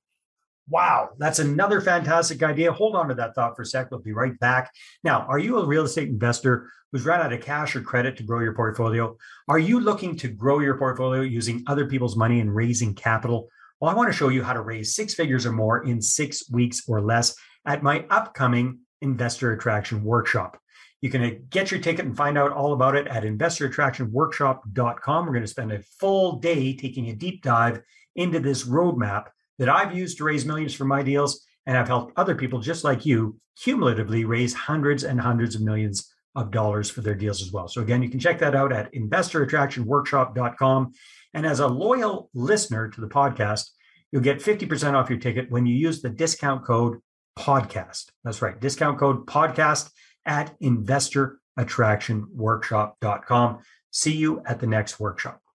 Wow, 0.68 1.10
that's 1.18 1.38
another 1.38 1.80
fantastic 1.80 2.42
idea. 2.42 2.72
Hold 2.72 2.96
on 2.96 3.08
to 3.08 3.14
that 3.14 3.34
thought 3.34 3.54
for 3.54 3.62
a 3.62 3.66
sec. 3.66 3.90
We'll 3.90 4.00
be 4.00 4.12
right 4.12 4.38
back. 4.40 4.72
Now, 5.04 5.24
are 5.28 5.38
you 5.38 5.58
a 5.58 5.66
real 5.66 5.84
estate 5.84 6.08
investor 6.08 6.68
who's 6.90 7.04
run 7.04 7.20
out 7.20 7.32
of 7.32 7.40
cash 7.40 7.76
or 7.76 7.82
credit 7.82 8.16
to 8.16 8.24
grow 8.24 8.40
your 8.40 8.54
portfolio? 8.54 9.16
Are 9.48 9.60
you 9.60 9.78
looking 9.78 10.16
to 10.16 10.28
grow 10.28 10.58
your 10.58 10.76
portfolio 10.76 11.22
using 11.22 11.62
other 11.68 11.86
people's 11.86 12.16
money 12.16 12.40
and 12.40 12.54
raising 12.54 12.94
capital? 12.94 13.48
Well, 13.80 13.90
I 13.90 13.94
want 13.94 14.10
to 14.10 14.16
show 14.16 14.28
you 14.28 14.42
how 14.42 14.54
to 14.54 14.62
raise 14.62 14.96
six 14.96 15.14
figures 15.14 15.46
or 15.46 15.52
more 15.52 15.84
in 15.84 16.02
six 16.02 16.50
weeks 16.50 16.82
or 16.88 17.00
less 17.00 17.36
at 17.64 17.82
my 17.82 18.04
upcoming 18.10 18.80
Investor 19.02 19.52
Attraction 19.52 20.02
Workshop. 20.02 20.58
You 21.00 21.10
can 21.10 21.22
uh, 21.22 21.31
get 21.50 21.70
your 21.70 21.81
ticket 21.81 22.06
and 22.06 22.17
find 22.17 22.38
out 22.38 22.52
all 22.52 22.72
about 22.72 22.96
it 22.96 23.06
at 23.06 23.22
investorattractionworkshop.com. 23.22 25.26
We're 25.26 25.32
going 25.32 25.43
to 25.43 25.48
spend 25.48 25.72
a 25.72 25.82
full 26.00 26.41
day 26.41 26.74
taking 26.74 27.10
a 27.10 27.14
deep 27.14 27.43
dive 27.43 27.82
into 28.17 28.41
this 28.41 28.64
roadmap 28.64 29.26
that 29.58 29.69
I've 29.69 29.96
used 29.96 30.19
to 30.19 30.25
raise 30.25 30.44
millions 30.44 30.75
for 30.75 30.84
my 30.84 31.03
deals. 31.03 31.46
And 31.67 31.77
I've 31.77 31.89
helped 31.89 32.13
other 32.17 32.34
people 32.34 32.60
just 32.60 32.84
like 32.84 33.05
you 33.05 33.39
cumulatively 33.60 34.25
raise 34.25 34.55
hundreds 34.55 35.05
and 35.05 35.20
hundreds 35.20 35.55
of 35.55 35.63
millions 35.63 36.13
of 36.34 36.51
dollars 36.51 36.91
for 36.91 37.01
their 37.01 37.15
deals 37.15 37.43
as 37.43 37.51
well. 37.51 37.67
So, 37.67 37.81
again, 37.81 38.03
you 38.03 38.08
can 38.08 38.20
check 38.20 38.39
that 38.41 38.55
out 38.55 38.72
at 38.72 38.93
investorattractionworkshop.com. 38.93 40.93
And 41.34 41.46
as 41.46 41.60
a 41.60 41.67
loyal 41.67 42.31
listener 42.34 42.89
to 42.89 43.01
the 43.01 43.08
podcast, 43.08 43.70
you'll 44.13 44.22
get 44.22 44.39
50% 44.39 44.94
off 44.94 45.10
your 45.10 45.19
ticket 45.19 45.51
when 45.51 45.67
you 45.67 45.75
use 45.75 46.03
the 46.03 46.10
discount 46.10 46.65
code 46.65 46.98
podcast. 47.39 48.10
That's 48.25 48.43
right, 48.43 48.60
discount 48.60 48.98
code 48.98 49.27
podcast 49.27 49.91
at 50.25 50.58
investorattractionworkshop.com. 50.60 53.58
See 53.91 54.17
you 54.17 54.43
at 54.46 54.60
the 54.60 54.67
next 54.67 54.98
workshop. 55.01 55.45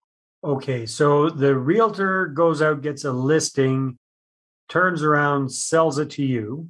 Okay, 0.44 0.86
so 0.86 1.30
the 1.30 1.56
realtor 1.56 2.26
goes 2.26 2.62
out, 2.62 2.82
gets 2.82 3.04
a 3.04 3.12
listing, 3.12 3.98
turns 4.68 5.02
around, 5.02 5.52
sells 5.52 5.98
it 5.98 6.10
to 6.10 6.24
you. 6.24 6.68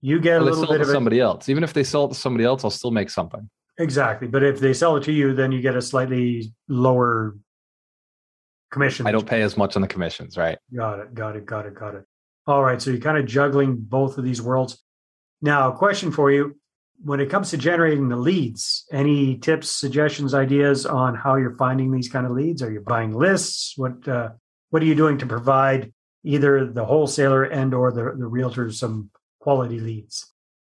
You 0.00 0.18
get 0.18 0.40
well, 0.40 0.48
a 0.48 0.54
little 0.54 0.66
bit 0.66 0.80
of 0.80 0.86
somebody 0.86 1.20
else. 1.20 1.48
Even 1.50 1.62
if 1.62 1.74
they 1.74 1.84
sell 1.84 2.06
it 2.06 2.08
to 2.08 2.14
somebody 2.14 2.44
else, 2.44 2.64
I'll 2.64 2.70
still 2.70 2.90
make 2.90 3.10
something. 3.10 3.50
Exactly, 3.78 4.28
but 4.28 4.42
if 4.42 4.60
they 4.60 4.72
sell 4.72 4.96
it 4.96 5.04
to 5.04 5.12
you, 5.12 5.34
then 5.34 5.52
you 5.52 5.60
get 5.60 5.76
a 5.76 5.82
slightly 5.82 6.52
lower 6.68 7.36
commission. 8.70 9.06
I 9.06 9.12
don't 9.12 9.26
pay 9.26 9.42
as 9.42 9.56
much 9.56 9.76
on 9.76 9.82
the 9.82 9.88
commissions, 9.88 10.36
right? 10.36 10.58
Got 10.74 11.00
it. 11.00 11.14
Got 11.14 11.36
it. 11.36 11.46
Got 11.46 11.66
it. 11.66 11.74
Got 11.74 11.94
it. 11.96 12.04
All 12.46 12.62
right. 12.62 12.80
So 12.80 12.90
you're 12.90 13.00
kind 13.00 13.18
of 13.18 13.26
juggling 13.26 13.76
both 13.76 14.16
of 14.16 14.24
these 14.24 14.40
worlds. 14.40 14.82
Now, 15.42 15.70
question 15.70 16.12
for 16.12 16.30
you. 16.30 16.59
When 17.02 17.20
it 17.20 17.30
comes 17.30 17.50
to 17.50 17.56
generating 17.56 18.08
the 18.08 18.16
leads, 18.16 18.84
any 18.92 19.38
tips, 19.38 19.70
suggestions, 19.70 20.34
ideas 20.34 20.84
on 20.84 21.14
how 21.14 21.36
you're 21.36 21.56
finding 21.56 21.90
these 21.90 22.08
kind 22.08 22.26
of 22.26 22.32
leads? 22.32 22.62
Are 22.62 22.70
you 22.70 22.80
buying 22.80 23.14
lists? 23.14 23.74
What 23.76 24.06
uh, 24.06 24.30
what 24.70 24.82
are 24.82 24.86
you 24.86 24.94
doing 24.94 25.18
to 25.18 25.26
provide 25.26 25.92
either 26.24 26.66
the 26.66 26.84
wholesaler 26.84 27.44
and 27.44 27.72
or 27.72 27.90
the, 27.90 28.14
the 28.16 28.26
realtor 28.26 28.70
some 28.70 29.10
quality 29.40 29.80
leads? 29.80 30.32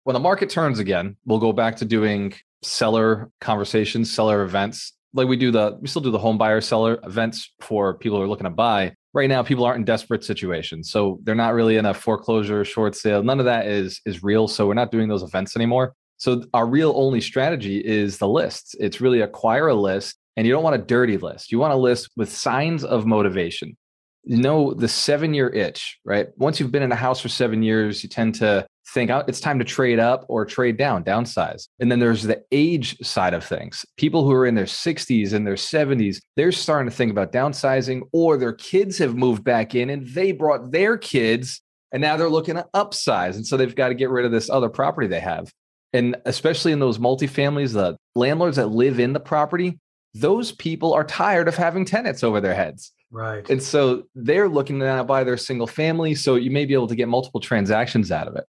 When 0.04 0.14
the 0.14 0.20
market 0.20 0.50
turns 0.50 0.78
again, 0.78 1.16
we'll 1.24 1.38
go 1.38 1.52
back 1.52 1.76
to 1.76 1.84
doing 1.84 2.34
seller 2.62 3.30
conversations, 3.40 4.12
seller 4.12 4.42
events, 4.42 4.92
like 5.14 5.28
we 5.28 5.36
do 5.36 5.50
the 5.50 5.78
we 5.80 5.88
still 5.88 6.02
do 6.02 6.10
the 6.10 6.18
home 6.18 6.38
buyer 6.38 6.60
seller 6.60 6.98
events 7.04 7.52
for 7.60 7.94
people 7.94 8.18
who 8.18 8.24
are 8.24 8.28
looking 8.28 8.44
to 8.44 8.50
buy 8.50 8.94
right 9.12 9.28
now 9.28 9.42
people 9.42 9.64
aren't 9.64 9.78
in 9.78 9.84
desperate 9.84 10.24
situations 10.24 10.90
so 10.90 11.18
they're 11.22 11.34
not 11.34 11.54
really 11.54 11.76
in 11.76 11.86
a 11.86 11.94
foreclosure 11.94 12.64
short 12.64 12.94
sale 12.94 13.22
none 13.22 13.38
of 13.38 13.44
that 13.44 13.66
is 13.66 14.00
is 14.06 14.22
real 14.22 14.48
so 14.48 14.66
we're 14.66 14.74
not 14.74 14.90
doing 14.90 15.08
those 15.08 15.22
events 15.22 15.56
anymore 15.56 15.94
so 16.22 16.44
our 16.54 16.66
real 16.68 16.92
only 16.94 17.20
strategy 17.20 17.78
is 17.78 18.18
the 18.18 18.28
lists 18.28 18.76
it's 18.78 19.00
really 19.00 19.22
acquire 19.22 19.66
a 19.66 19.74
list 19.74 20.16
And 20.36 20.46
you 20.46 20.52
don't 20.52 20.62
want 20.62 20.76
a 20.76 20.78
dirty 20.78 21.18
list. 21.18 21.52
You 21.52 21.58
want 21.58 21.72
a 21.72 21.76
list 21.76 22.10
with 22.16 22.32
signs 22.32 22.84
of 22.84 23.06
motivation. 23.06 23.76
You 24.24 24.36
know, 24.36 24.72
the 24.72 24.86
seven 24.86 25.34
year 25.34 25.48
itch, 25.48 25.98
right? 26.04 26.28
Once 26.36 26.60
you've 26.60 26.70
been 26.70 26.84
in 26.84 26.92
a 26.92 26.96
house 26.96 27.20
for 27.20 27.28
seven 27.28 27.62
years, 27.62 28.04
you 28.04 28.08
tend 28.08 28.36
to 28.36 28.64
think 28.94 29.10
oh, 29.10 29.24
it's 29.26 29.40
time 29.40 29.58
to 29.58 29.64
trade 29.64 29.98
up 29.98 30.24
or 30.28 30.44
trade 30.44 30.76
down, 30.76 31.02
downsize. 31.02 31.66
And 31.80 31.90
then 31.90 31.98
there's 31.98 32.22
the 32.22 32.40
age 32.52 32.96
side 33.04 33.34
of 33.34 33.44
things. 33.44 33.84
People 33.96 34.22
who 34.24 34.32
are 34.32 34.46
in 34.46 34.54
their 34.54 34.64
60s 34.64 35.32
and 35.32 35.44
their 35.44 35.54
70s, 35.56 36.18
they're 36.36 36.52
starting 36.52 36.88
to 36.88 36.96
think 36.96 37.10
about 37.10 37.32
downsizing, 37.32 38.02
or 38.12 38.36
their 38.36 38.52
kids 38.52 38.96
have 38.98 39.16
moved 39.16 39.42
back 39.42 39.74
in 39.74 39.90
and 39.90 40.06
they 40.06 40.30
brought 40.30 40.70
their 40.70 40.96
kids 40.96 41.60
and 41.92 42.00
now 42.00 42.16
they're 42.16 42.30
looking 42.30 42.54
to 42.54 42.66
upsize. 42.74 43.34
And 43.34 43.46
so 43.46 43.56
they've 43.56 43.74
got 43.74 43.88
to 43.88 43.94
get 43.94 44.08
rid 44.08 44.24
of 44.24 44.30
this 44.30 44.48
other 44.48 44.68
property 44.68 45.08
they 45.08 45.20
have. 45.20 45.52
And 45.92 46.16
especially 46.24 46.72
in 46.72 46.78
those 46.78 46.98
multifamilies, 46.98 47.74
the 47.74 47.96
landlords 48.14 48.56
that 48.56 48.68
live 48.68 48.98
in 48.98 49.12
the 49.12 49.20
property, 49.20 49.78
those 50.14 50.52
people 50.52 50.92
are 50.94 51.04
tired 51.04 51.48
of 51.48 51.56
having 51.56 51.84
tenants 51.84 52.22
over 52.22 52.40
their 52.40 52.54
heads. 52.54 52.92
Right. 53.10 53.48
And 53.50 53.62
so 53.62 54.04
they're 54.14 54.48
looking 54.48 54.78
to 54.80 54.86
now 54.86 55.04
buy 55.04 55.24
their 55.24 55.36
single 55.36 55.66
family. 55.66 56.14
So 56.14 56.36
you 56.36 56.50
may 56.50 56.64
be 56.64 56.74
able 56.74 56.88
to 56.88 56.94
get 56.94 57.08
multiple 57.08 57.40
transactions 57.40 58.10
out 58.10 58.26
of 58.26 58.36
it. 58.36 58.44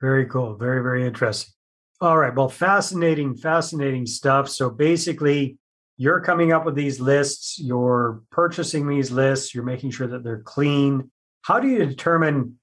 Very 0.00 0.26
cool. 0.26 0.56
Very, 0.56 0.82
very 0.82 1.06
interesting. 1.06 1.52
All 2.00 2.16
right. 2.16 2.34
Well, 2.34 2.48
fascinating, 2.48 3.36
fascinating 3.36 4.06
stuff. 4.06 4.48
So 4.48 4.70
basically, 4.70 5.58
you're 5.96 6.20
coming 6.20 6.52
up 6.52 6.64
with 6.64 6.76
these 6.76 7.00
lists, 7.00 7.58
you're 7.58 8.22
purchasing 8.30 8.88
these 8.88 9.10
lists, 9.10 9.52
you're 9.52 9.64
making 9.64 9.90
sure 9.90 10.06
that 10.06 10.22
they're 10.22 10.42
clean. 10.42 11.10
How 11.42 11.58
do 11.58 11.66
you 11.66 11.84
determine 11.84 12.58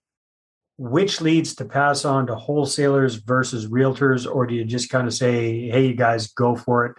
which 0.78 1.22
leads 1.22 1.56
to 1.56 1.66
pass 1.66 2.06
on 2.06 2.28
to 2.28 2.36
wholesalers 2.36 3.16
versus 3.16 3.68
realtors? 3.68 4.30
Or 4.30 4.46
do 4.46 4.56
you 4.56 4.66
just 4.66 4.90
kind 4.90 5.08
of 5.08 5.14
say, 5.14 5.70
hey, 5.70 5.88
you 5.88 5.96
guys 5.96 6.28
go 6.28 6.56
for 6.56 6.86
it 6.86 6.98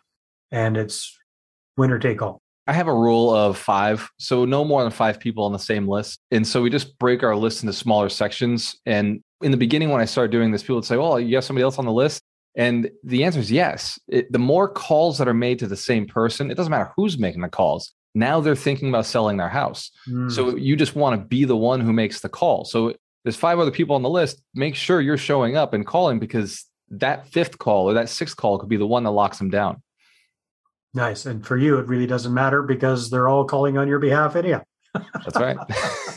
and 0.51 0.77
it's 0.77 1.17
winner 1.77 1.99
take 1.99 2.23
all? 2.23 2.41
I 2.67 2.73
have 2.73 2.89
a 2.89 2.95
rule 2.95 3.33
of 3.33 3.57
five. 3.57 4.11
So 4.19 4.45
no 4.45 4.65
more 4.65 4.83
than 4.83 4.91
five 4.91 5.21
people 5.21 5.45
on 5.45 5.53
the 5.53 5.59
same 5.59 5.87
list. 5.87 6.19
And 6.31 6.47
so 6.47 6.63
we 6.63 6.71
just 6.71 6.99
break 6.99 7.23
our 7.23 7.37
list 7.37 7.63
into 7.63 7.73
smaller 7.73 8.09
sections. 8.09 8.77
And 8.87 9.23
in 9.41 9.53
the 9.53 9.57
beginning, 9.57 9.91
when 9.91 10.01
I 10.01 10.05
started 10.05 10.33
doing 10.33 10.51
this, 10.51 10.63
people 10.63 10.77
would 10.77 10.85
say, 10.85 10.97
well, 10.97 11.21
you 11.21 11.37
have 11.37 11.45
somebody 11.45 11.63
else 11.63 11.79
on 11.79 11.85
the 11.85 11.93
list. 11.93 12.23
And 12.57 12.91
the 13.05 13.23
answer 13.25 13.39
is 13.39 13.53
yes. 13.53 14.01
It, 14.09 14.33
the 14.33 14.39
more 14.39 14.69
calls 14.69 15.19
that 15.19 15.29
are 15.29 15.35
made 15.35 15.59
to 15.61 15.67
the 15.67 15.77
same 15.77 16.07
person, 16.07 16.51
it 16.51 16.55
doesn't 16.55 16.71
matter 16.71 16.91
who's 16.97 17.19
making 17.19 17.43
the 17.43 17.49
calls. 17.49 17.93
Now 18.15 18.41
they're 18.41 18.57
thinking 18.57 18.89
about 18.89 19.05
selling 19.05 19.37
their 19.37 19.51
house. 19.51 19.91
Mm. 20.09 20.33
So 20.33 20.57
you 20.57 20.75
just 20.75 20.97
want 20.97 21.21
to 21.21 21.27
be 21.27 21.45
the 21.45 21.57
one 21.57 21.81
who 21.81 21.93
makes 21.93 22.21
the 22.21 22.31
call. 22.31 22.65
So 22.65 22.95
there's 23.27 23.35
five 23.35 23.59
other 23.59 23.73
people 23.73 23.97
on 23.97 24.03
the 24.03 24.09
list. 24.09 24.41
Make 24.55 24.77
sure 24.77 25.01
you're 25.01 25.19
showing 25.19 25.57
up 25.57 25.75
and 25.75 25.85
calling 25.85 26.21
because 26.21 26.65
that 26.91 27.27
fifth 27.27 27.59
call 27.59 27.91
or 27.91 27.95
that 27.95 28.09
sixth 28.09 28.37
call 28.37 28.57
could 28.57 28.69
be 28.69 28.77
the 28.77 28.87
one 28.87 29.03
that 29.03 29.11
locks 29.11 29.39
them 29.39 29.51
down. 29.51 29.83
Nice. 30.95 31.27
And 31.27 31.45
for 31.45 31.57
you, 31.57 31.77
it 31.79 31.89
really 31.89 32.07
doesn't 32.07 32.33
matter 32.33 32.63
because 32.63 33.11
they're 33.11 33.27
all 33.27 33.45
calling 33.45 33.79
on 33.79 33.89
your 33.89 33.99
behalf 33.99 34.37
anyhow. 34.37 34.63
That's 34.95 35.35
right. 35.35 35.57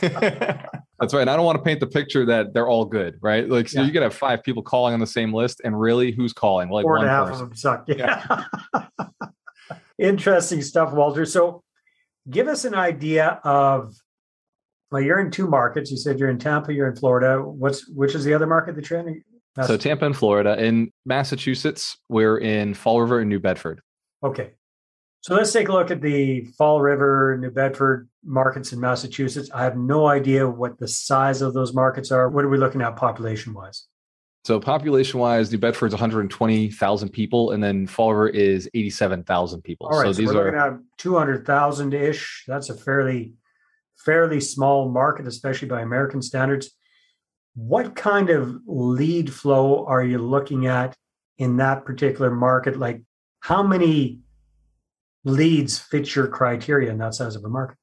That's 1.00 1.12
right. 1.12 1.22
And 1.22 1.30
I 1.30 1.34
don't 1.34 1.44
want 1.44 1.58
to 1.58 1.64
paint 1.64 1.80
the 1.80 1.88
picture 1.88 2.24
that 2.26 2.54
they're 2.54 2.68
all 2.68 2.84
good, 2.84 3.18
right? 3.20 3.48
Like, 3.48 3.68
so 3.68 3.80
yeah. 3.80 3.86
you 3.88 3.92
could 3.92 4.02
have 4.02 4.14
five 4.14 4.44
people 4.44 4.62
calling 4.62 4.94
on 4.94 5.00
the 5.00 5.06
same 5.06 5.34
list, 5.34 5.60
and 5.64 5.78
really, 5.78 6.12
who's 6.12 6.32
calling? 6.32 6.68
Like 6.68 6.84
Four 6.84 6.92
one 6.92 7.00
and 7.00 7.10
a 7.10 7.12
half 7.12 7.28
person. 7.28 7.42
of 7.42 7.48
them 7.48 7.56
suck. 7.56 7.84
Yeah. 7.88 8.44
yeah. 8.78 9.18
Interesting 9.98 10.62
stuff, 10.62 10.92
Walter. 10.92 11.26
So, 11.26 11.64
give 12.30 12.46
us 12.46 12.64
an 12.64 12.76
idea 12.76 13.40
of. 13.42 13.96
Well, 14.90 15.02
you're 15.02 15.20
in 15.20 15.30
two 15.30 15.46
markets. 15.46 15.90
You 15.90 15.96
said 15.96 16.18
you're 16.18 16.30
in 16.30 16.38
Tampa. 16.38 16.74
You're 16.74 16.88
in 16.88 16.96
Florida. 16.96 17.42
What's 17.42 17.88
which 17.88 18.14
is 18.14 18.24
the 18.24 18.34
other 18.34 18.46
market 18.46 18.74
that 18.76 18.90
you're 18.90 19.00
in? 19.00 19.22
So 19.66 19.76
Tampa 19.76 20.06
and 20.06 20.16
Florida. 20.16 20.62
In 20.62 20.92
Massachusetts, 21.04 21.98
we're 22.08 22.38
in 22.38 22.74
Fall 22.74 23.00
River 23.00 23.20
and 23.20 23.28
New 23.28 23.40
Bedford. 23.40 23.80
Okay. 24.22 24.52
So 25.22 25.34
let's 25.34 25.52
take 25.52 25.68
a 25.68 25.72
look 25.72 25.90
at 25.90 26.00
the 26.00 26.44
Fall 26.56 26.80
River, 26.80 27.36
New 27.38 27.50
Bedford 27.50 28.08
markets 28.24 28.72
in 28.72 28.80
Massachusetts. 28.80 29.50
I 29.52 29.64
have 29.64 29.76
no 29.76 30.06
idea 30.06 30.48
what 30.48 30.78
the 30.78 30.88
size 30.88 31.42
of 31.42 31.52
those 31.52 31.74
markets 31.74 32.10
are. 32.10 32.30
What 32.30 32.44
are 32.44 32.48
we 32.48 32.56
looking 32.56 32.80
at 32.80 32.96
population 32.96 33.52
wise? 33.52 33.86
So 34.44 34.58
population 34.58 35.20
wise, 35.20 35.52
New 35.52 35.58
Bedford 35.58 35.86
is 35.88 35.92
120,000 35.92 37.10
people, 37.10 37.50
and 37.50 37.62
then 37.62 37.86
Fall 37.86 38.14
River 38.14 38.28
is 38.30 38.70
87,000 38.72 39.60
people. 39.60 39.88
All 39.88 39.98
right, 39.98 40.06
so, 40.06 40.12
so 40.12 40.16
these 40.16 40.32
we're 40.32 40.40
are 40.40 40.66
looking 40.66 40.78
at 40.78 40.96
200,000 40.96 41.92
ish. 41.92 42.44
That's 42.48 42.70
a 42.70 42.74
fairly 42.74 43.34
fairly 44.04 44.40
small 44.40 44.90
market, 44.90 45.26
especially 45.26 45.68
by 45.68 45.82
American 45.82 46.22
standards. 46.22 46.70
What 47.54 47.96
kind 47.96 48.30
of 48.30 48.56
lead 48.66 49.32
flow 49.32 49.84
are 49.86 50.04
you 50.04 50.18
looking 50.18 50.66
at 50.66 50.96
in 51.38 51.56
that 51.58 51.84
particular 51.84 52.30
market? 52.30 52.78
Like, 52.78 53.02
how 53.40 53.62
many 53.62 54.20
leads 55.24 55.78
fit 55.78 56.14
your 56.14 56.28
criteria 56.28 56.90
in 56.90 56.98
that 56.98 57.14
size 57.14 57.36
of 57.36 57.44
a 57.44 57.48
market? 57.48 57.76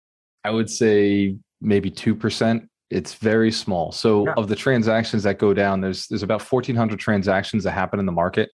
I 0.44 0.52
would 0.52 0.70
say 0.70 1.36
maybe 1.62 1.92
2%. 1.92 2.68
It's 2.90 3.16
very 3.16 3.52
small. 3.52 3.92
So 3.92 4.26
yeah. 4.26 4.34
of 4.38 4.48
the 4.48 4.56
transactions 4.56 5.24
that 5.24 5.40
go 5.40 5.54
down, 5.54 5.82
there's 5.82 6.08
there's 6.08 6.24
about 6.24 6.42
1400 6.42 6.98
transactions 6.98 7.66
that 7.66 7.72
happen 7.72 8.00
in 8.00 8.06
the 8.06 8.14
market. 8.14 8.50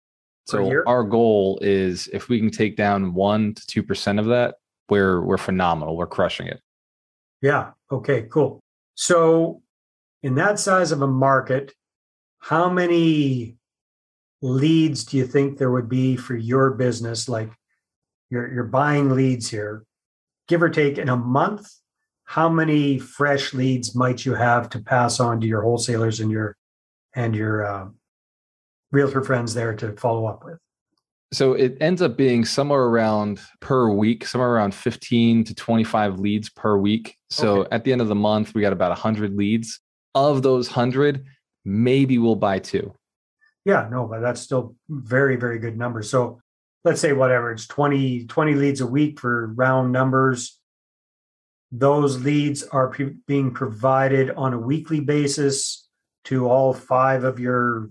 So 0.45 0.83
our 0.87 1.03
goal 1.03 1.59
is 1.61 2.07
if 2.11 2.29
we 2.29 2.39
can 2.39 2.49
take 2.49 2.75
down 2.75 3.13
1 3.13 3.53
to 3.53 3.83
2% 3.83 4.19
of 4.19 4.25
that, 4.27 4.55
we're 4.89 5.21
we're 5.21 5.37
phenomenal. 5.37 5.95
We're 5.95 6.07
crushing 6.07 6.47
it. 6.47 6.59
Yeah. 7.41 7.71
Okay, 7.91 8.23
cool. 8.23 8.59
So 8.95 9.61
in 10.23 10.35
that 10.35 10.59
size 10.59 10.91
of 10.91 11.01
a 11.01 11.07
market, 11.07 11.73
how 12.39 12.69
many 12.69 13.57
leads 14.41 15.03
do 15.03 15.17
you 15.17 15.25
think 15.25 15.57
there 15.57 15.71
would 15.71 15.89
be 15.89 16.15
for 16.15 16.35
your 16.35 16.71
business 16.71 17.27
like 17.27 17.51
you're 18.29 18.51
you're 18.51 18.63
buying 18.63 19.09
leads 19.09 19.49
here, 19.49 19.83
give 20.47 20.61
or 20.61 20.69
take 20.69 20.97
in 20.97 21.09
a 21.09 21.17
month. 21.17 21.69
How 22.25 22.47
many 22.47 22.99
fresh 22.99 23.53
leads 23.53 23.95
might 23.95 24.23
you 24.23 24.35
have 24.35 24.69
to 24.69 24.79
pass 24.79 25.19
on 25.19 25.41
to 25.41 25.47
your 25.47 25.63
wholesalers 25.63 26.19
and 26.19 26.29
your 26.31 26.55
and 27.15 27.35
your 27.35 27.65
uh, 27.65 27.87
realtor 28.91 29.23
friends 29.23 29.53
there 29.53 29.75
to 29.75 29.93
follow 29.93 30.25
up 30.27 30.45
with? 30.45 30.59
So 31.31 31.53
it 31.53 31.77
ends 31.79 32.01
up 32.01 32.17
being 32.17 32.43
somewhere 32.43 32.83
around 32.83 33.39
per 33.59 33.89
week, 33.89 34.25
somewhere 34.25 34.49
around 34.49 34.73
15 34.73 35.43
to 35.43 35.55
25 35.55 36.19
leads 36.19 36.49
per 36.49 36.77
week. 36.77 37.15
So 37.29 37.61
okay. 37.61 37.69
at 37.71 37.83
the 37.83 37.91
end 37.91 38.01
of 38.01 38.07
the 38.07 38.15
month, 38.15 38.55
we 38.55 38.61
got 38.61 38.73
about 38.73 38.89
100 38.89 39.35
leads. 39.35 39.79
Of 40.15 40.41
those 40.41 40.69
100, 40.69 41.23
maybe 41.65 42.17
we'll 42.17 42.35
buy 42.35 42.57
two. 42.57 42.95
Yeah, 43.63 43.87
no, 43.91 44.07
but 44.07 44.21
that's 44.21 44.41
still 44.41 44.75
very, 44.89 45.35
very 45.35 45.59
good 45.59 45.77
number. 45.77 46.01
So 46.01 46.41
let's 46.83 47.01
say 47.01 47.13
whatever 47.13 47.51
it's 47.51 47.67
20 47.67 48.25
20 48.25 48.53
leads 48.55 48.81
a 48.81 48.87
week 48.87 49.19
for 49.19 49.47
round 49.53 49.91
numbers 49.91 50.59
those 51.71 52.23
leads 52.23 52.63
are 52.63 52.87
pre- 52.87 53.15
being 53.27 53.51
provided 53.51 54.31
on 54.31 54.53
a 54.53 54.59
weekly 54.59 54.99
basis 54.99 55.87
to 56.25 56.49
all 56.49 56.73
five 56.73 57.23
of 57.23 57.39
your 57.39 57.89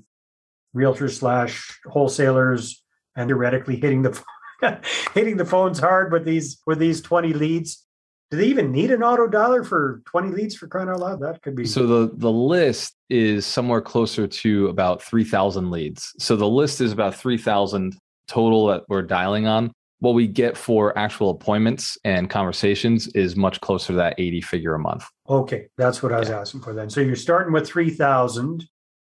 realtors 0.74 1.18
slash 1.18 1.78
wholesalers 1.86 2.82
and 3.18 3.28
theoretically 3.28 3.76
hitting 3.76 4.02
the 4.02 4.22
hitting 5.14 5.36
the 5.36 5.44
phones 5.44 5.78
hard 5.78 6.10
with 6.10 6.24
these 6.24 6.60
with 6.66 6.78
these 6.78 7.02
20 7.02 7.34
leads 7.34 7.84
do 8.30 8.36
they 8.36 8.46
even 8.46 8.72
need 8.72 8.90
an 8.90 9.02
auto 9.02 9.26
dialer 9.26 9.64
for 9.66 10.02
20 10.06 10.30
leads 10.30 10.54
for 10.54 10.66
crying 10.66 10.88
out 10.88 11.00
loud 11.00 11.20
that 11.20 11.42
could 11.42 11.54
be 11.54 11.66
so 11.66 11.86
the 11.86 12.10
the 12.16 12.32
list 12.32 12.94
is 13.10 13.44
somewhere 13.44 13.80
closer 13.82 14.26
to 14.26 14.68
about 14.68 15.02
3000 15.02 15.70
leads 15.70 16.14
so 16.18 16.34
the 16.34 16.48
list 16.48 16.80
is 16.80 16.92
about 16.92 17.14
3000 17.14 17.94
total 18.28 18.68
that 18.68 18.84
we're 18.88 19.02
dialing 19.02 19.46
on. 19.46 19.72
What 20.00 20.14
we 20.14 20.28
get 20.28 20.56
for 20.56 20.96
actual 20.96 21.30
appointments 21.30 21.98
and 22.04 22.30
conversations 22.30 23.08
is 23.08 23.34
much 23.34 23.60
closer 23.60 23.88
to 23.88 23.92
that 23.94 24.14
80 24.16 24.42
figure 24.42 24.74
a 24.74 24.78
month. 24.78 25.04
Okay, 25.28 25.66
that's 25.76 26.04
what 26.04 26.12
I 26.12 26.20
was 26.20 26.28
yeah. 26.28 26.38
asking 26.40 26.60
for 26.60 26.72
then. 26.72 26.88
So 26.88 27.00
you're 27.00 27.16
starting 27.16 27.52
with 27.52 27.66
3,000. 27.66 28.64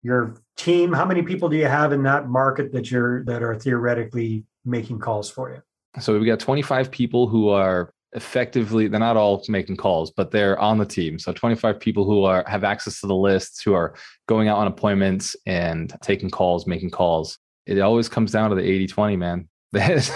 Your 0.02 0.34
team, 0.56 0.92
how 0.92 1.04
many 1.04 1.22
people 1.22 1.48
do 1.48 1.56
you 1.56 1.66
have 1.66 1.92
in 1.92 2.02
that 2.04 2.28
market 2.28 2.72
that 2.72 2.90
you're 2.90 3.24
that 3.24 3.42
are 3.42 3.54
theoretically 3.54 4.44
making 4.64 4.98
calls 4.98 5.30
for 5.30 5.50
you? 5.50 5.62
So 6.00 6.18
we've 6.18 6.26
got 6.26 6.40
25 6.40 6.90
people 6.90 7.28
who 7.28 7.48
are 7.48 7.92
effectively 8.14 8.88
they're 8.88 9.00
not 9.00 9.16
all 9.16 9.42
making 9.48 9.74
calls 9.74 10.10
but 10.10 10.30
they're 10.30 10.58
on 10.58 10.76
the 10.76 10.84
team 10.84 11.18
so 11.18 11.32
25 11.32 11.80
people 11.80 12.04
who 12.04 12.24
are 12.24 12.44
have 12.46 12.62
access 12.62 13.00
to 13.00 13.06
the 13.06 13.16
lists 13.16 13.62
who 13.62 13.72
are 13.72 13.94
going 14.28 14.48
out 14.48 14.58
on 14.58 14.66
appointments 14.66 15.34
and 15.46 15.94
taking 16.02 16.28
calls 16.28 16.66
making 16.66 16.90
calls 16.90 17.38
it 17.66 17.80
always 17.80 18.08
comes 18.08 18.32
down 18.32 18.50
to 18.50 18.56
the 18.56 18.62
80 18.62 18.86
20, 18.88 19.16
man. 19.16 19.48
There's, 19.72 20.10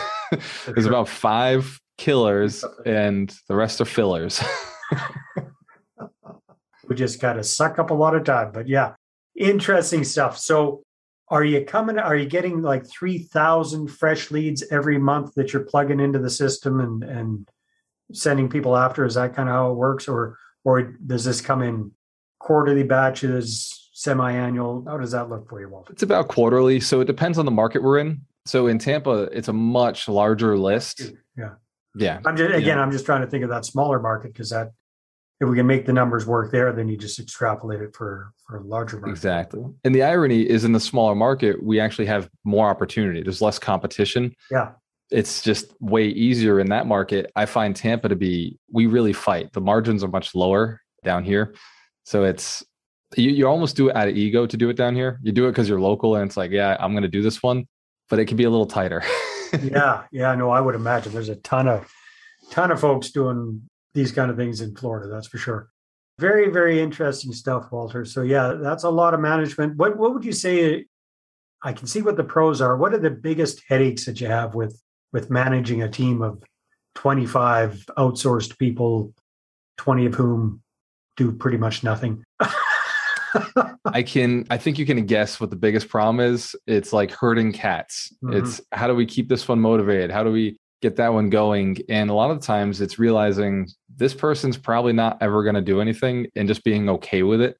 there's 0.67 0.85
about 0.85 1.09
five 1.09 1.81
killers 1.97 2.63
and 2.85 3.35
the 3.49 3.57
rest 3.57 3.81
are 3.81 3.87
fillers. 3.87 4.43
we 6.89 6.95
just 6.95 7.23
got 7.23 7.35
to 7.35 7.43
suck 7.43 7.79
up 7.79 7.89
a 7.89 7.95
lot 7.95 8.15
of 8.15 8.25
time. 8.25 8.53
But 8.53 8.69
yeah, 8.69 8.97
interesting 9.37 10.05
stuff. 10.05 10.39
So, 10.39 10.83
are 11.29 11.45
you 11.45 11.65
coming? 11.65 11.99
Are 11.99 12.15
you 12.15 12.27
getting 12.27 12.63
like 12.63 12.87
3,000 12.89 13.89
fresh 13.89 14.31
leads 14.31 14.63
every 14.71 14.99
month 14.99 15.35
that 15.35 15.53
you're 15.53 15.65
plugging 15.65 15.99
into 15.99 16.21
the 16.21 16.31
system 16.31 16.79
and, 16.79 17.03
and 17.03 17.49
sending 18.13 18.49
people 18.49 18.77
after? 18.77 19.05
Is 19.05 19.15
that 19.15 19.35
kind 19.35 19.49
of 19.49 19.55
how 19.55 19.71
it 19.73 19.75
works? 19.75 20.07
Or, 20.07 20.39
or 20.65 20.83
does 20.83 21.25
this 21.25 21.41
come 21.41 21.63
in 21.63 21.93
quarterly 22.39 22.85
batches? 22.85 23.87
semi-annual? 23.97 24.85
How 24.87 24.99
does 24.99 25.13
that 25.13 25.31
look 25.31 25.49
for 25.49 25.59
you, 25.59 25.71
Walter? 25.71 25.91
It's 25.93 26.03
about 26.03 26.29
quarterly, 26.29 26.81
so 26.81 27.01
it 27.01 27.07
depends 27.07 27.39
on 27.39 27.47
the 27.47 27.51
market 27.51 27.83
we're 27.83 27.99
in. 27.99 28.21
So 28.45 28.67
in 28.67 28.79
Tampa, 28.79 29.23
it's 29.33 29.49
a 29.49 29.55
much 29.55 30.07
larger 30.07 30.57
list. 30.59 31.13
Yeah. 31.37 31.55
Yeah. 31.95 32.21
I'm 32.27 32.37
just 32.37 32.51
again, 32.51 32.77
Yeah. 32.77 32.81
I'm 32.81 32.93
just 32.93 33.07
trying 33.07 33.23
to 33.23 33.27
think 33.27 33.43
of 33.43 33.49
that 33.51 33.65
smaller 33.65 33.99
market 33.99 34.35
because 34.35 34.51
that 34.51 34.73
if 35.41 35.49
we 35.49 35.57
can 35.57 35.67
make 35.67 35.85
the 35.85 35.93
numbers 35.93 36.27
work 36.27 36.51
there, 36.51 36.73
then 36.73 36.89
you 36.89 36.97
just 36.97 37.19
extrapolate 37.19 37.81
it 37.81 37.95
for 37.95 38.33
for 38.47 38.59
a 38.59 38.63
larger 38.63 38.97
market. 38.97 39.11
Exactly. 39.11 39.65
And 39.85 39.95
the 39.95 40.03
irony 40.03 40.49
is 40.49 40.65
in 40.65 40.73
the 40.73 40.81
smaller 40.81 41.15
market, 41.15 41.63
we 41.63 41.81
actually 41.81 42.07
have 42.07 42.31
more 42.45 42.69
opportunity. 42.69 43.23
There's 43.23 43.43
less 43.43 43.59
competition. 43.59 44.35
Yeah. 44.51 44.73
It's 45.11 45.43
just 45.43 45.73
way 45.81 46.07
easier 46.07 46.59
in 46.59 46.69
that 46.71 46.87
market. 46.87 47.31
I 47.37 47.47
find 47.47 47.77
Tampa 47.77 48.09
to 48.09 48.17
be, 48.17 48.59
we 48.73 48.87
really 48.87 49.13
fight. 49.13 49.53
The 49.53 49.61
margins 49.61 50.03
are 50.03 50.09
much 50.09 50.35
lower 50.35 50.81
down 51.05 51.23
here. 51.23 51.55
So 52.05 52.25
it's, 52.25 52.65
you, 53.17 53.31
you 53.31 53.47
almost 53.47 53.77
do 53.77 53.89
it 53.89 53.97
out 53.97 54.09
of 54.09 54.17
ego 54.17 54.47
to 54.47 54.57
do 54.57 54.69
it 54.69 54.77
down 54.77 54.97
here. 54.97 55.21
You 55.23 55.31
do 55.33 55.47
it 55.47 55.53
because 55.53 55.69
you're 55.69 55.81
local 55.81 56.17
and 56.17 56.27
it's 56.29 56.37
like, 56.37 56.51
yeah, 56.51 56.77
I'm 56.81 56.93
going 56.93 57.03
to 57.03 57.09
do 57.09 57.23
this 57.23 57.43
one, 57.43 57.69
but 58.09 58.19
it 58.19 58.27
can 58.27 58.37
be 58.37 58.45
a 58.45 58.51
little 58.51 58.67
tighter. 58.67 59.05
yeah, 59.63 60.05
yeah, 60.11 60.35
no, 60.35 60.51
I 60.51 60.61
would 60.61 60.75
imagine 60.75 61.13
there's 61.13 61.29
a 61.29 61.37
ton 61.37 61.69
of 61.69 61.89
ton 62.51 62.71
of 62.71 62.81
folks 62.81 63.11
doing 63.11 63.69
these 63.97 64.13
kind 64.13 64.31
of 64.31 64.37
things 64.37 64.61
in 64.61 64.77
Florida, 64.77 65.09
that's 65.09 65.27
for 65.27 65.39
sure. 65.39 65.71
Very, 66.21 66.51
very 66.51 66.81
interesting 66.81 67.33
stuff, 67.33 67.73
Walter. 67.73 68.05
So 68.05 68.23
yeah, 68.23 68.53
that's 68.53 68.85
a 68.85 68.91
lot 68.91 69.13
of 69.13 69.21
management. 69.21 69.77
What 69.77 69.97
what 69.97 70.15
would 70.15 70.25
you 70.25 70.33
say 70.33 70.87
I 71.63 71.73
can 71.73 71.87
see 71.87 72.03
what 72.03 72.17
the 72.17 72.25
pros 72.25 72.61
are. 72.61 72.77
What 72.77 72.95
are 72.95 72.99
the 72.99 73.11
biggest 73.11 73.63
headaches 73.69 74.05
that 74.07 74.21
you 74.21 74.29
have 74.29 74.55
with 74.55 74.81
with 75.13 75.31
managing 75.31 75.83
a 75.83 75.89
team 75.89 76.23
of 76.23 76.43
25 76.95 77.87
outsourced 77.99 78.59
people, 78.59 79.15
20 79.79 80.07
of 80.07 80.15
whom 80.15 80.63
do 81.17 81.33
pretty 81.33 81.57
much 81.57 81.83
nothing? 81.83 82.23
I 83.85 84.03
can 84.03 84.47
I 84.51 84.59
think 84.59 84.79
you 84.79 84.87
can 84.87 85.05
guess 85.07 85.41
what 85.41 85.51
the 85.51 85.57
biggest 85.57 85.89
problem 85.89 86.21
is. 86.21 86.55
It's 86.67 86.93
like 86.93 87.11
herding 87.11 87.53
cats. 87.53 88.15
Mhm. 88.23 88.37
It's 88.37 88.61
how 88.73 88.87
do 88.87 88.95
we 88.95 89.07
keep 89.07 89.29
this 89.29 89.49
one 89.49 89.61
motivated? 89.61 90.11
How 90.11 90.23
do 90.23 90.31
we 90.31 90.59
get 90.83 90.97
that 90.97 91.13
one 91.13 91.31
going? 91.31 91.79
And 91.89 92.11
a 92.11 92.15
lot 92.15 92.31
of 92.31 92.41
the 92.41 92.47
times 92.47 92.81
it's 92.81 92.99
realizing 92.99 93.69
this 93.95 94.15
person's 94.15 94.57
probably 94.57 94.93
not 94.93 95.19
ever 95.21 95.43
going 95.43 95.55
to 95.55 95.61
do 95.63 95.81
anything 95.81 96.27
and 96.37 96.47
just 96.49 96.65
being 96.65 96.89
okay 96.91 97.23
with 97.23 97.41
it 97.41 97.57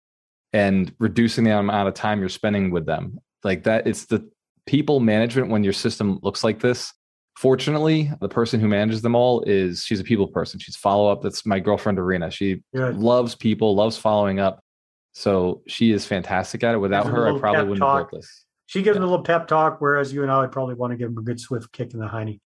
and 0.53 0.95
reducing 0.99 1.45
the 1.45 1.57
amount 1.57 1.89
of 1.89 1.95
time 1.95 2.21
you're 2.21 2.29
spending 2.29 2.71
with 2.71 2.87
them. 2.87 3.19
Like 3.45 3.65
that 3.65 3.87
it's 3.87 4.07
the 4.07 4.29
people 4.67 5.01
management 5.01 5.51
when 5.51 5.65
your 5.65 5.73
system 5.73 6.19
looks 6.23 6.45
like 6.45 6.61
this. 6.61 6.93
Fortunately, 7.37 8.11
the 8.21 8.29
person 8.29 8.61
who 8.61 8.69
manages 8.69 9.03
them 9.03 9.15
all 9.15 9.43
is 9.43 9.83
she's 9.85 10.01
a 10.01 10.05
people 10.05 10.27
person. 10.27 10.59
She's 10.59 10.77
follow 10.77 11.13
up. 11.13 11.23
That's 11.23 11.45
my 11.45 11.61
girlfriend 11.61 11.99
Arena. 11.99 12.31
She 12.31 12.63
Good. 12.75 12.97
loves 12.97 13.35
people, 13.35 13.75
loves 13.75 13.99
following 13.99 14.41
up. 14.41 14.61
So 15.13 15.63
she 15.67 15.93
is 15.93 16.07
fantastic 16.07 16.65
at 16.65 16.75
it. 16.75 16.79
Without 16.79 17.07
her, 17.07 17.29
I 17.29 17.39
probably 17.39 17.65
wouldn't 17.65 17.85
have 17.87 18.09
built 18.11 18.23
this. 18.23 18.45
She 18.67 18.83
gives 18.83 18.97
Yeah. 18.97 19.03
him 19.03 19.09
a 19.09 19.11
little 19.11 19.25
pep 19.25 19.47
talk, 19.49 19.81
whereas 19.81 20.13
you 20.13 20.23
and 20.23 20.31
I 20.31 20.41
would 20.41 20.53
probably 20.53 20.75
want 20.75 20.93
to 20.93 20.97
give 20.97 21.09
him 21.09 21.19
a 21.19 21.23
good 21.23 21.39
swift 21.39 21.73
kick 21.73 21.95
in 21.95 22.01
the 22.01 22.07
hiney. 22.07 22.41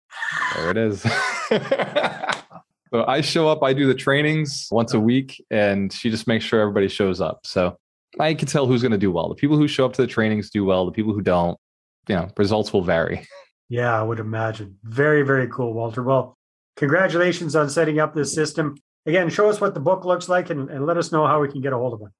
There 0.54 0.70
it 0.70 0.76
is. 0.76 1.00
so 2.90 3.04
I 3.06 3.20
show 3.20 3.48
up, 3.48 3.62
I 3.62 3.72
do 3.72 3.86
the 3.86 3.94
trainings 3.94 4.68
once 4.70 4.94
a 4.94 5.00
week, 5.00 5.44
and 5.50 5.92
she 5.92 6.10
just 6.10 6.26
makes 6.26 6.44
sure 6.44 6.60
everybody 6.60 6.88
shows 6.88 7.20
up. 7.20 7.40
So 7.44 7.76
I 8.18 8.34
can 8.34 8.48
tell 8.48 8.66
who's 8.66 8.82
going 8.82 8.92
to 8.92 8.98
do 8.98 9.10
well. 9.10 9.28
The 9.28 9.34
people 9.34 9.56
who 9.56 9.68
show 9.68 9.84
up 9.84 9.92
to 9.94 10.02
the 10.02 10.08
trainings 10.08 10.50
do 10.50 10.64
well. 10.64 10.86
The 10.86 10.92
people 10.92 11.12
who 11.12 11.22
don't, 11.22 11.58
you 12.08 12.14
know, 12.14 12.28
results 12.36 12.72
will 12.72 12.82
vary. 12.82 13.26
Yeah, 13.68 13.98
I 13.98 14.00
would 14.00 14.20
imagine. 14.20 14.78
Very, 14.84 15.22
very 15.22 15.48
cool, 15.48 15.72
Walter. 15.72 16.00
Well, 16.00 16.38
congratulations 16.76 17.56
on 17.56 17.68
setting 17.68 17.98
up 17.98 18.14
this 18.14 18.32
system. 18.32 18.76
Again, 19.06 19.28
show 19.28 19.50
us 19.50 19.60
what 19.60 19.74
the 19.74 19.80
book 19.80 20.04
looks 20.04 20.28
like 20.28 20.50
and, 20.50 20.70
and 20.70 20.86
let 20.86 20.96
us 20.96 21.10
know 21.10 21.26
how 21.26 21.40
we 21.40 21.48
can 21.48 21.60
get 21.60 21.72
a 21.72 21.76
hold 21.76 21.94
of 21.94 22.02
it. 22.02 22.12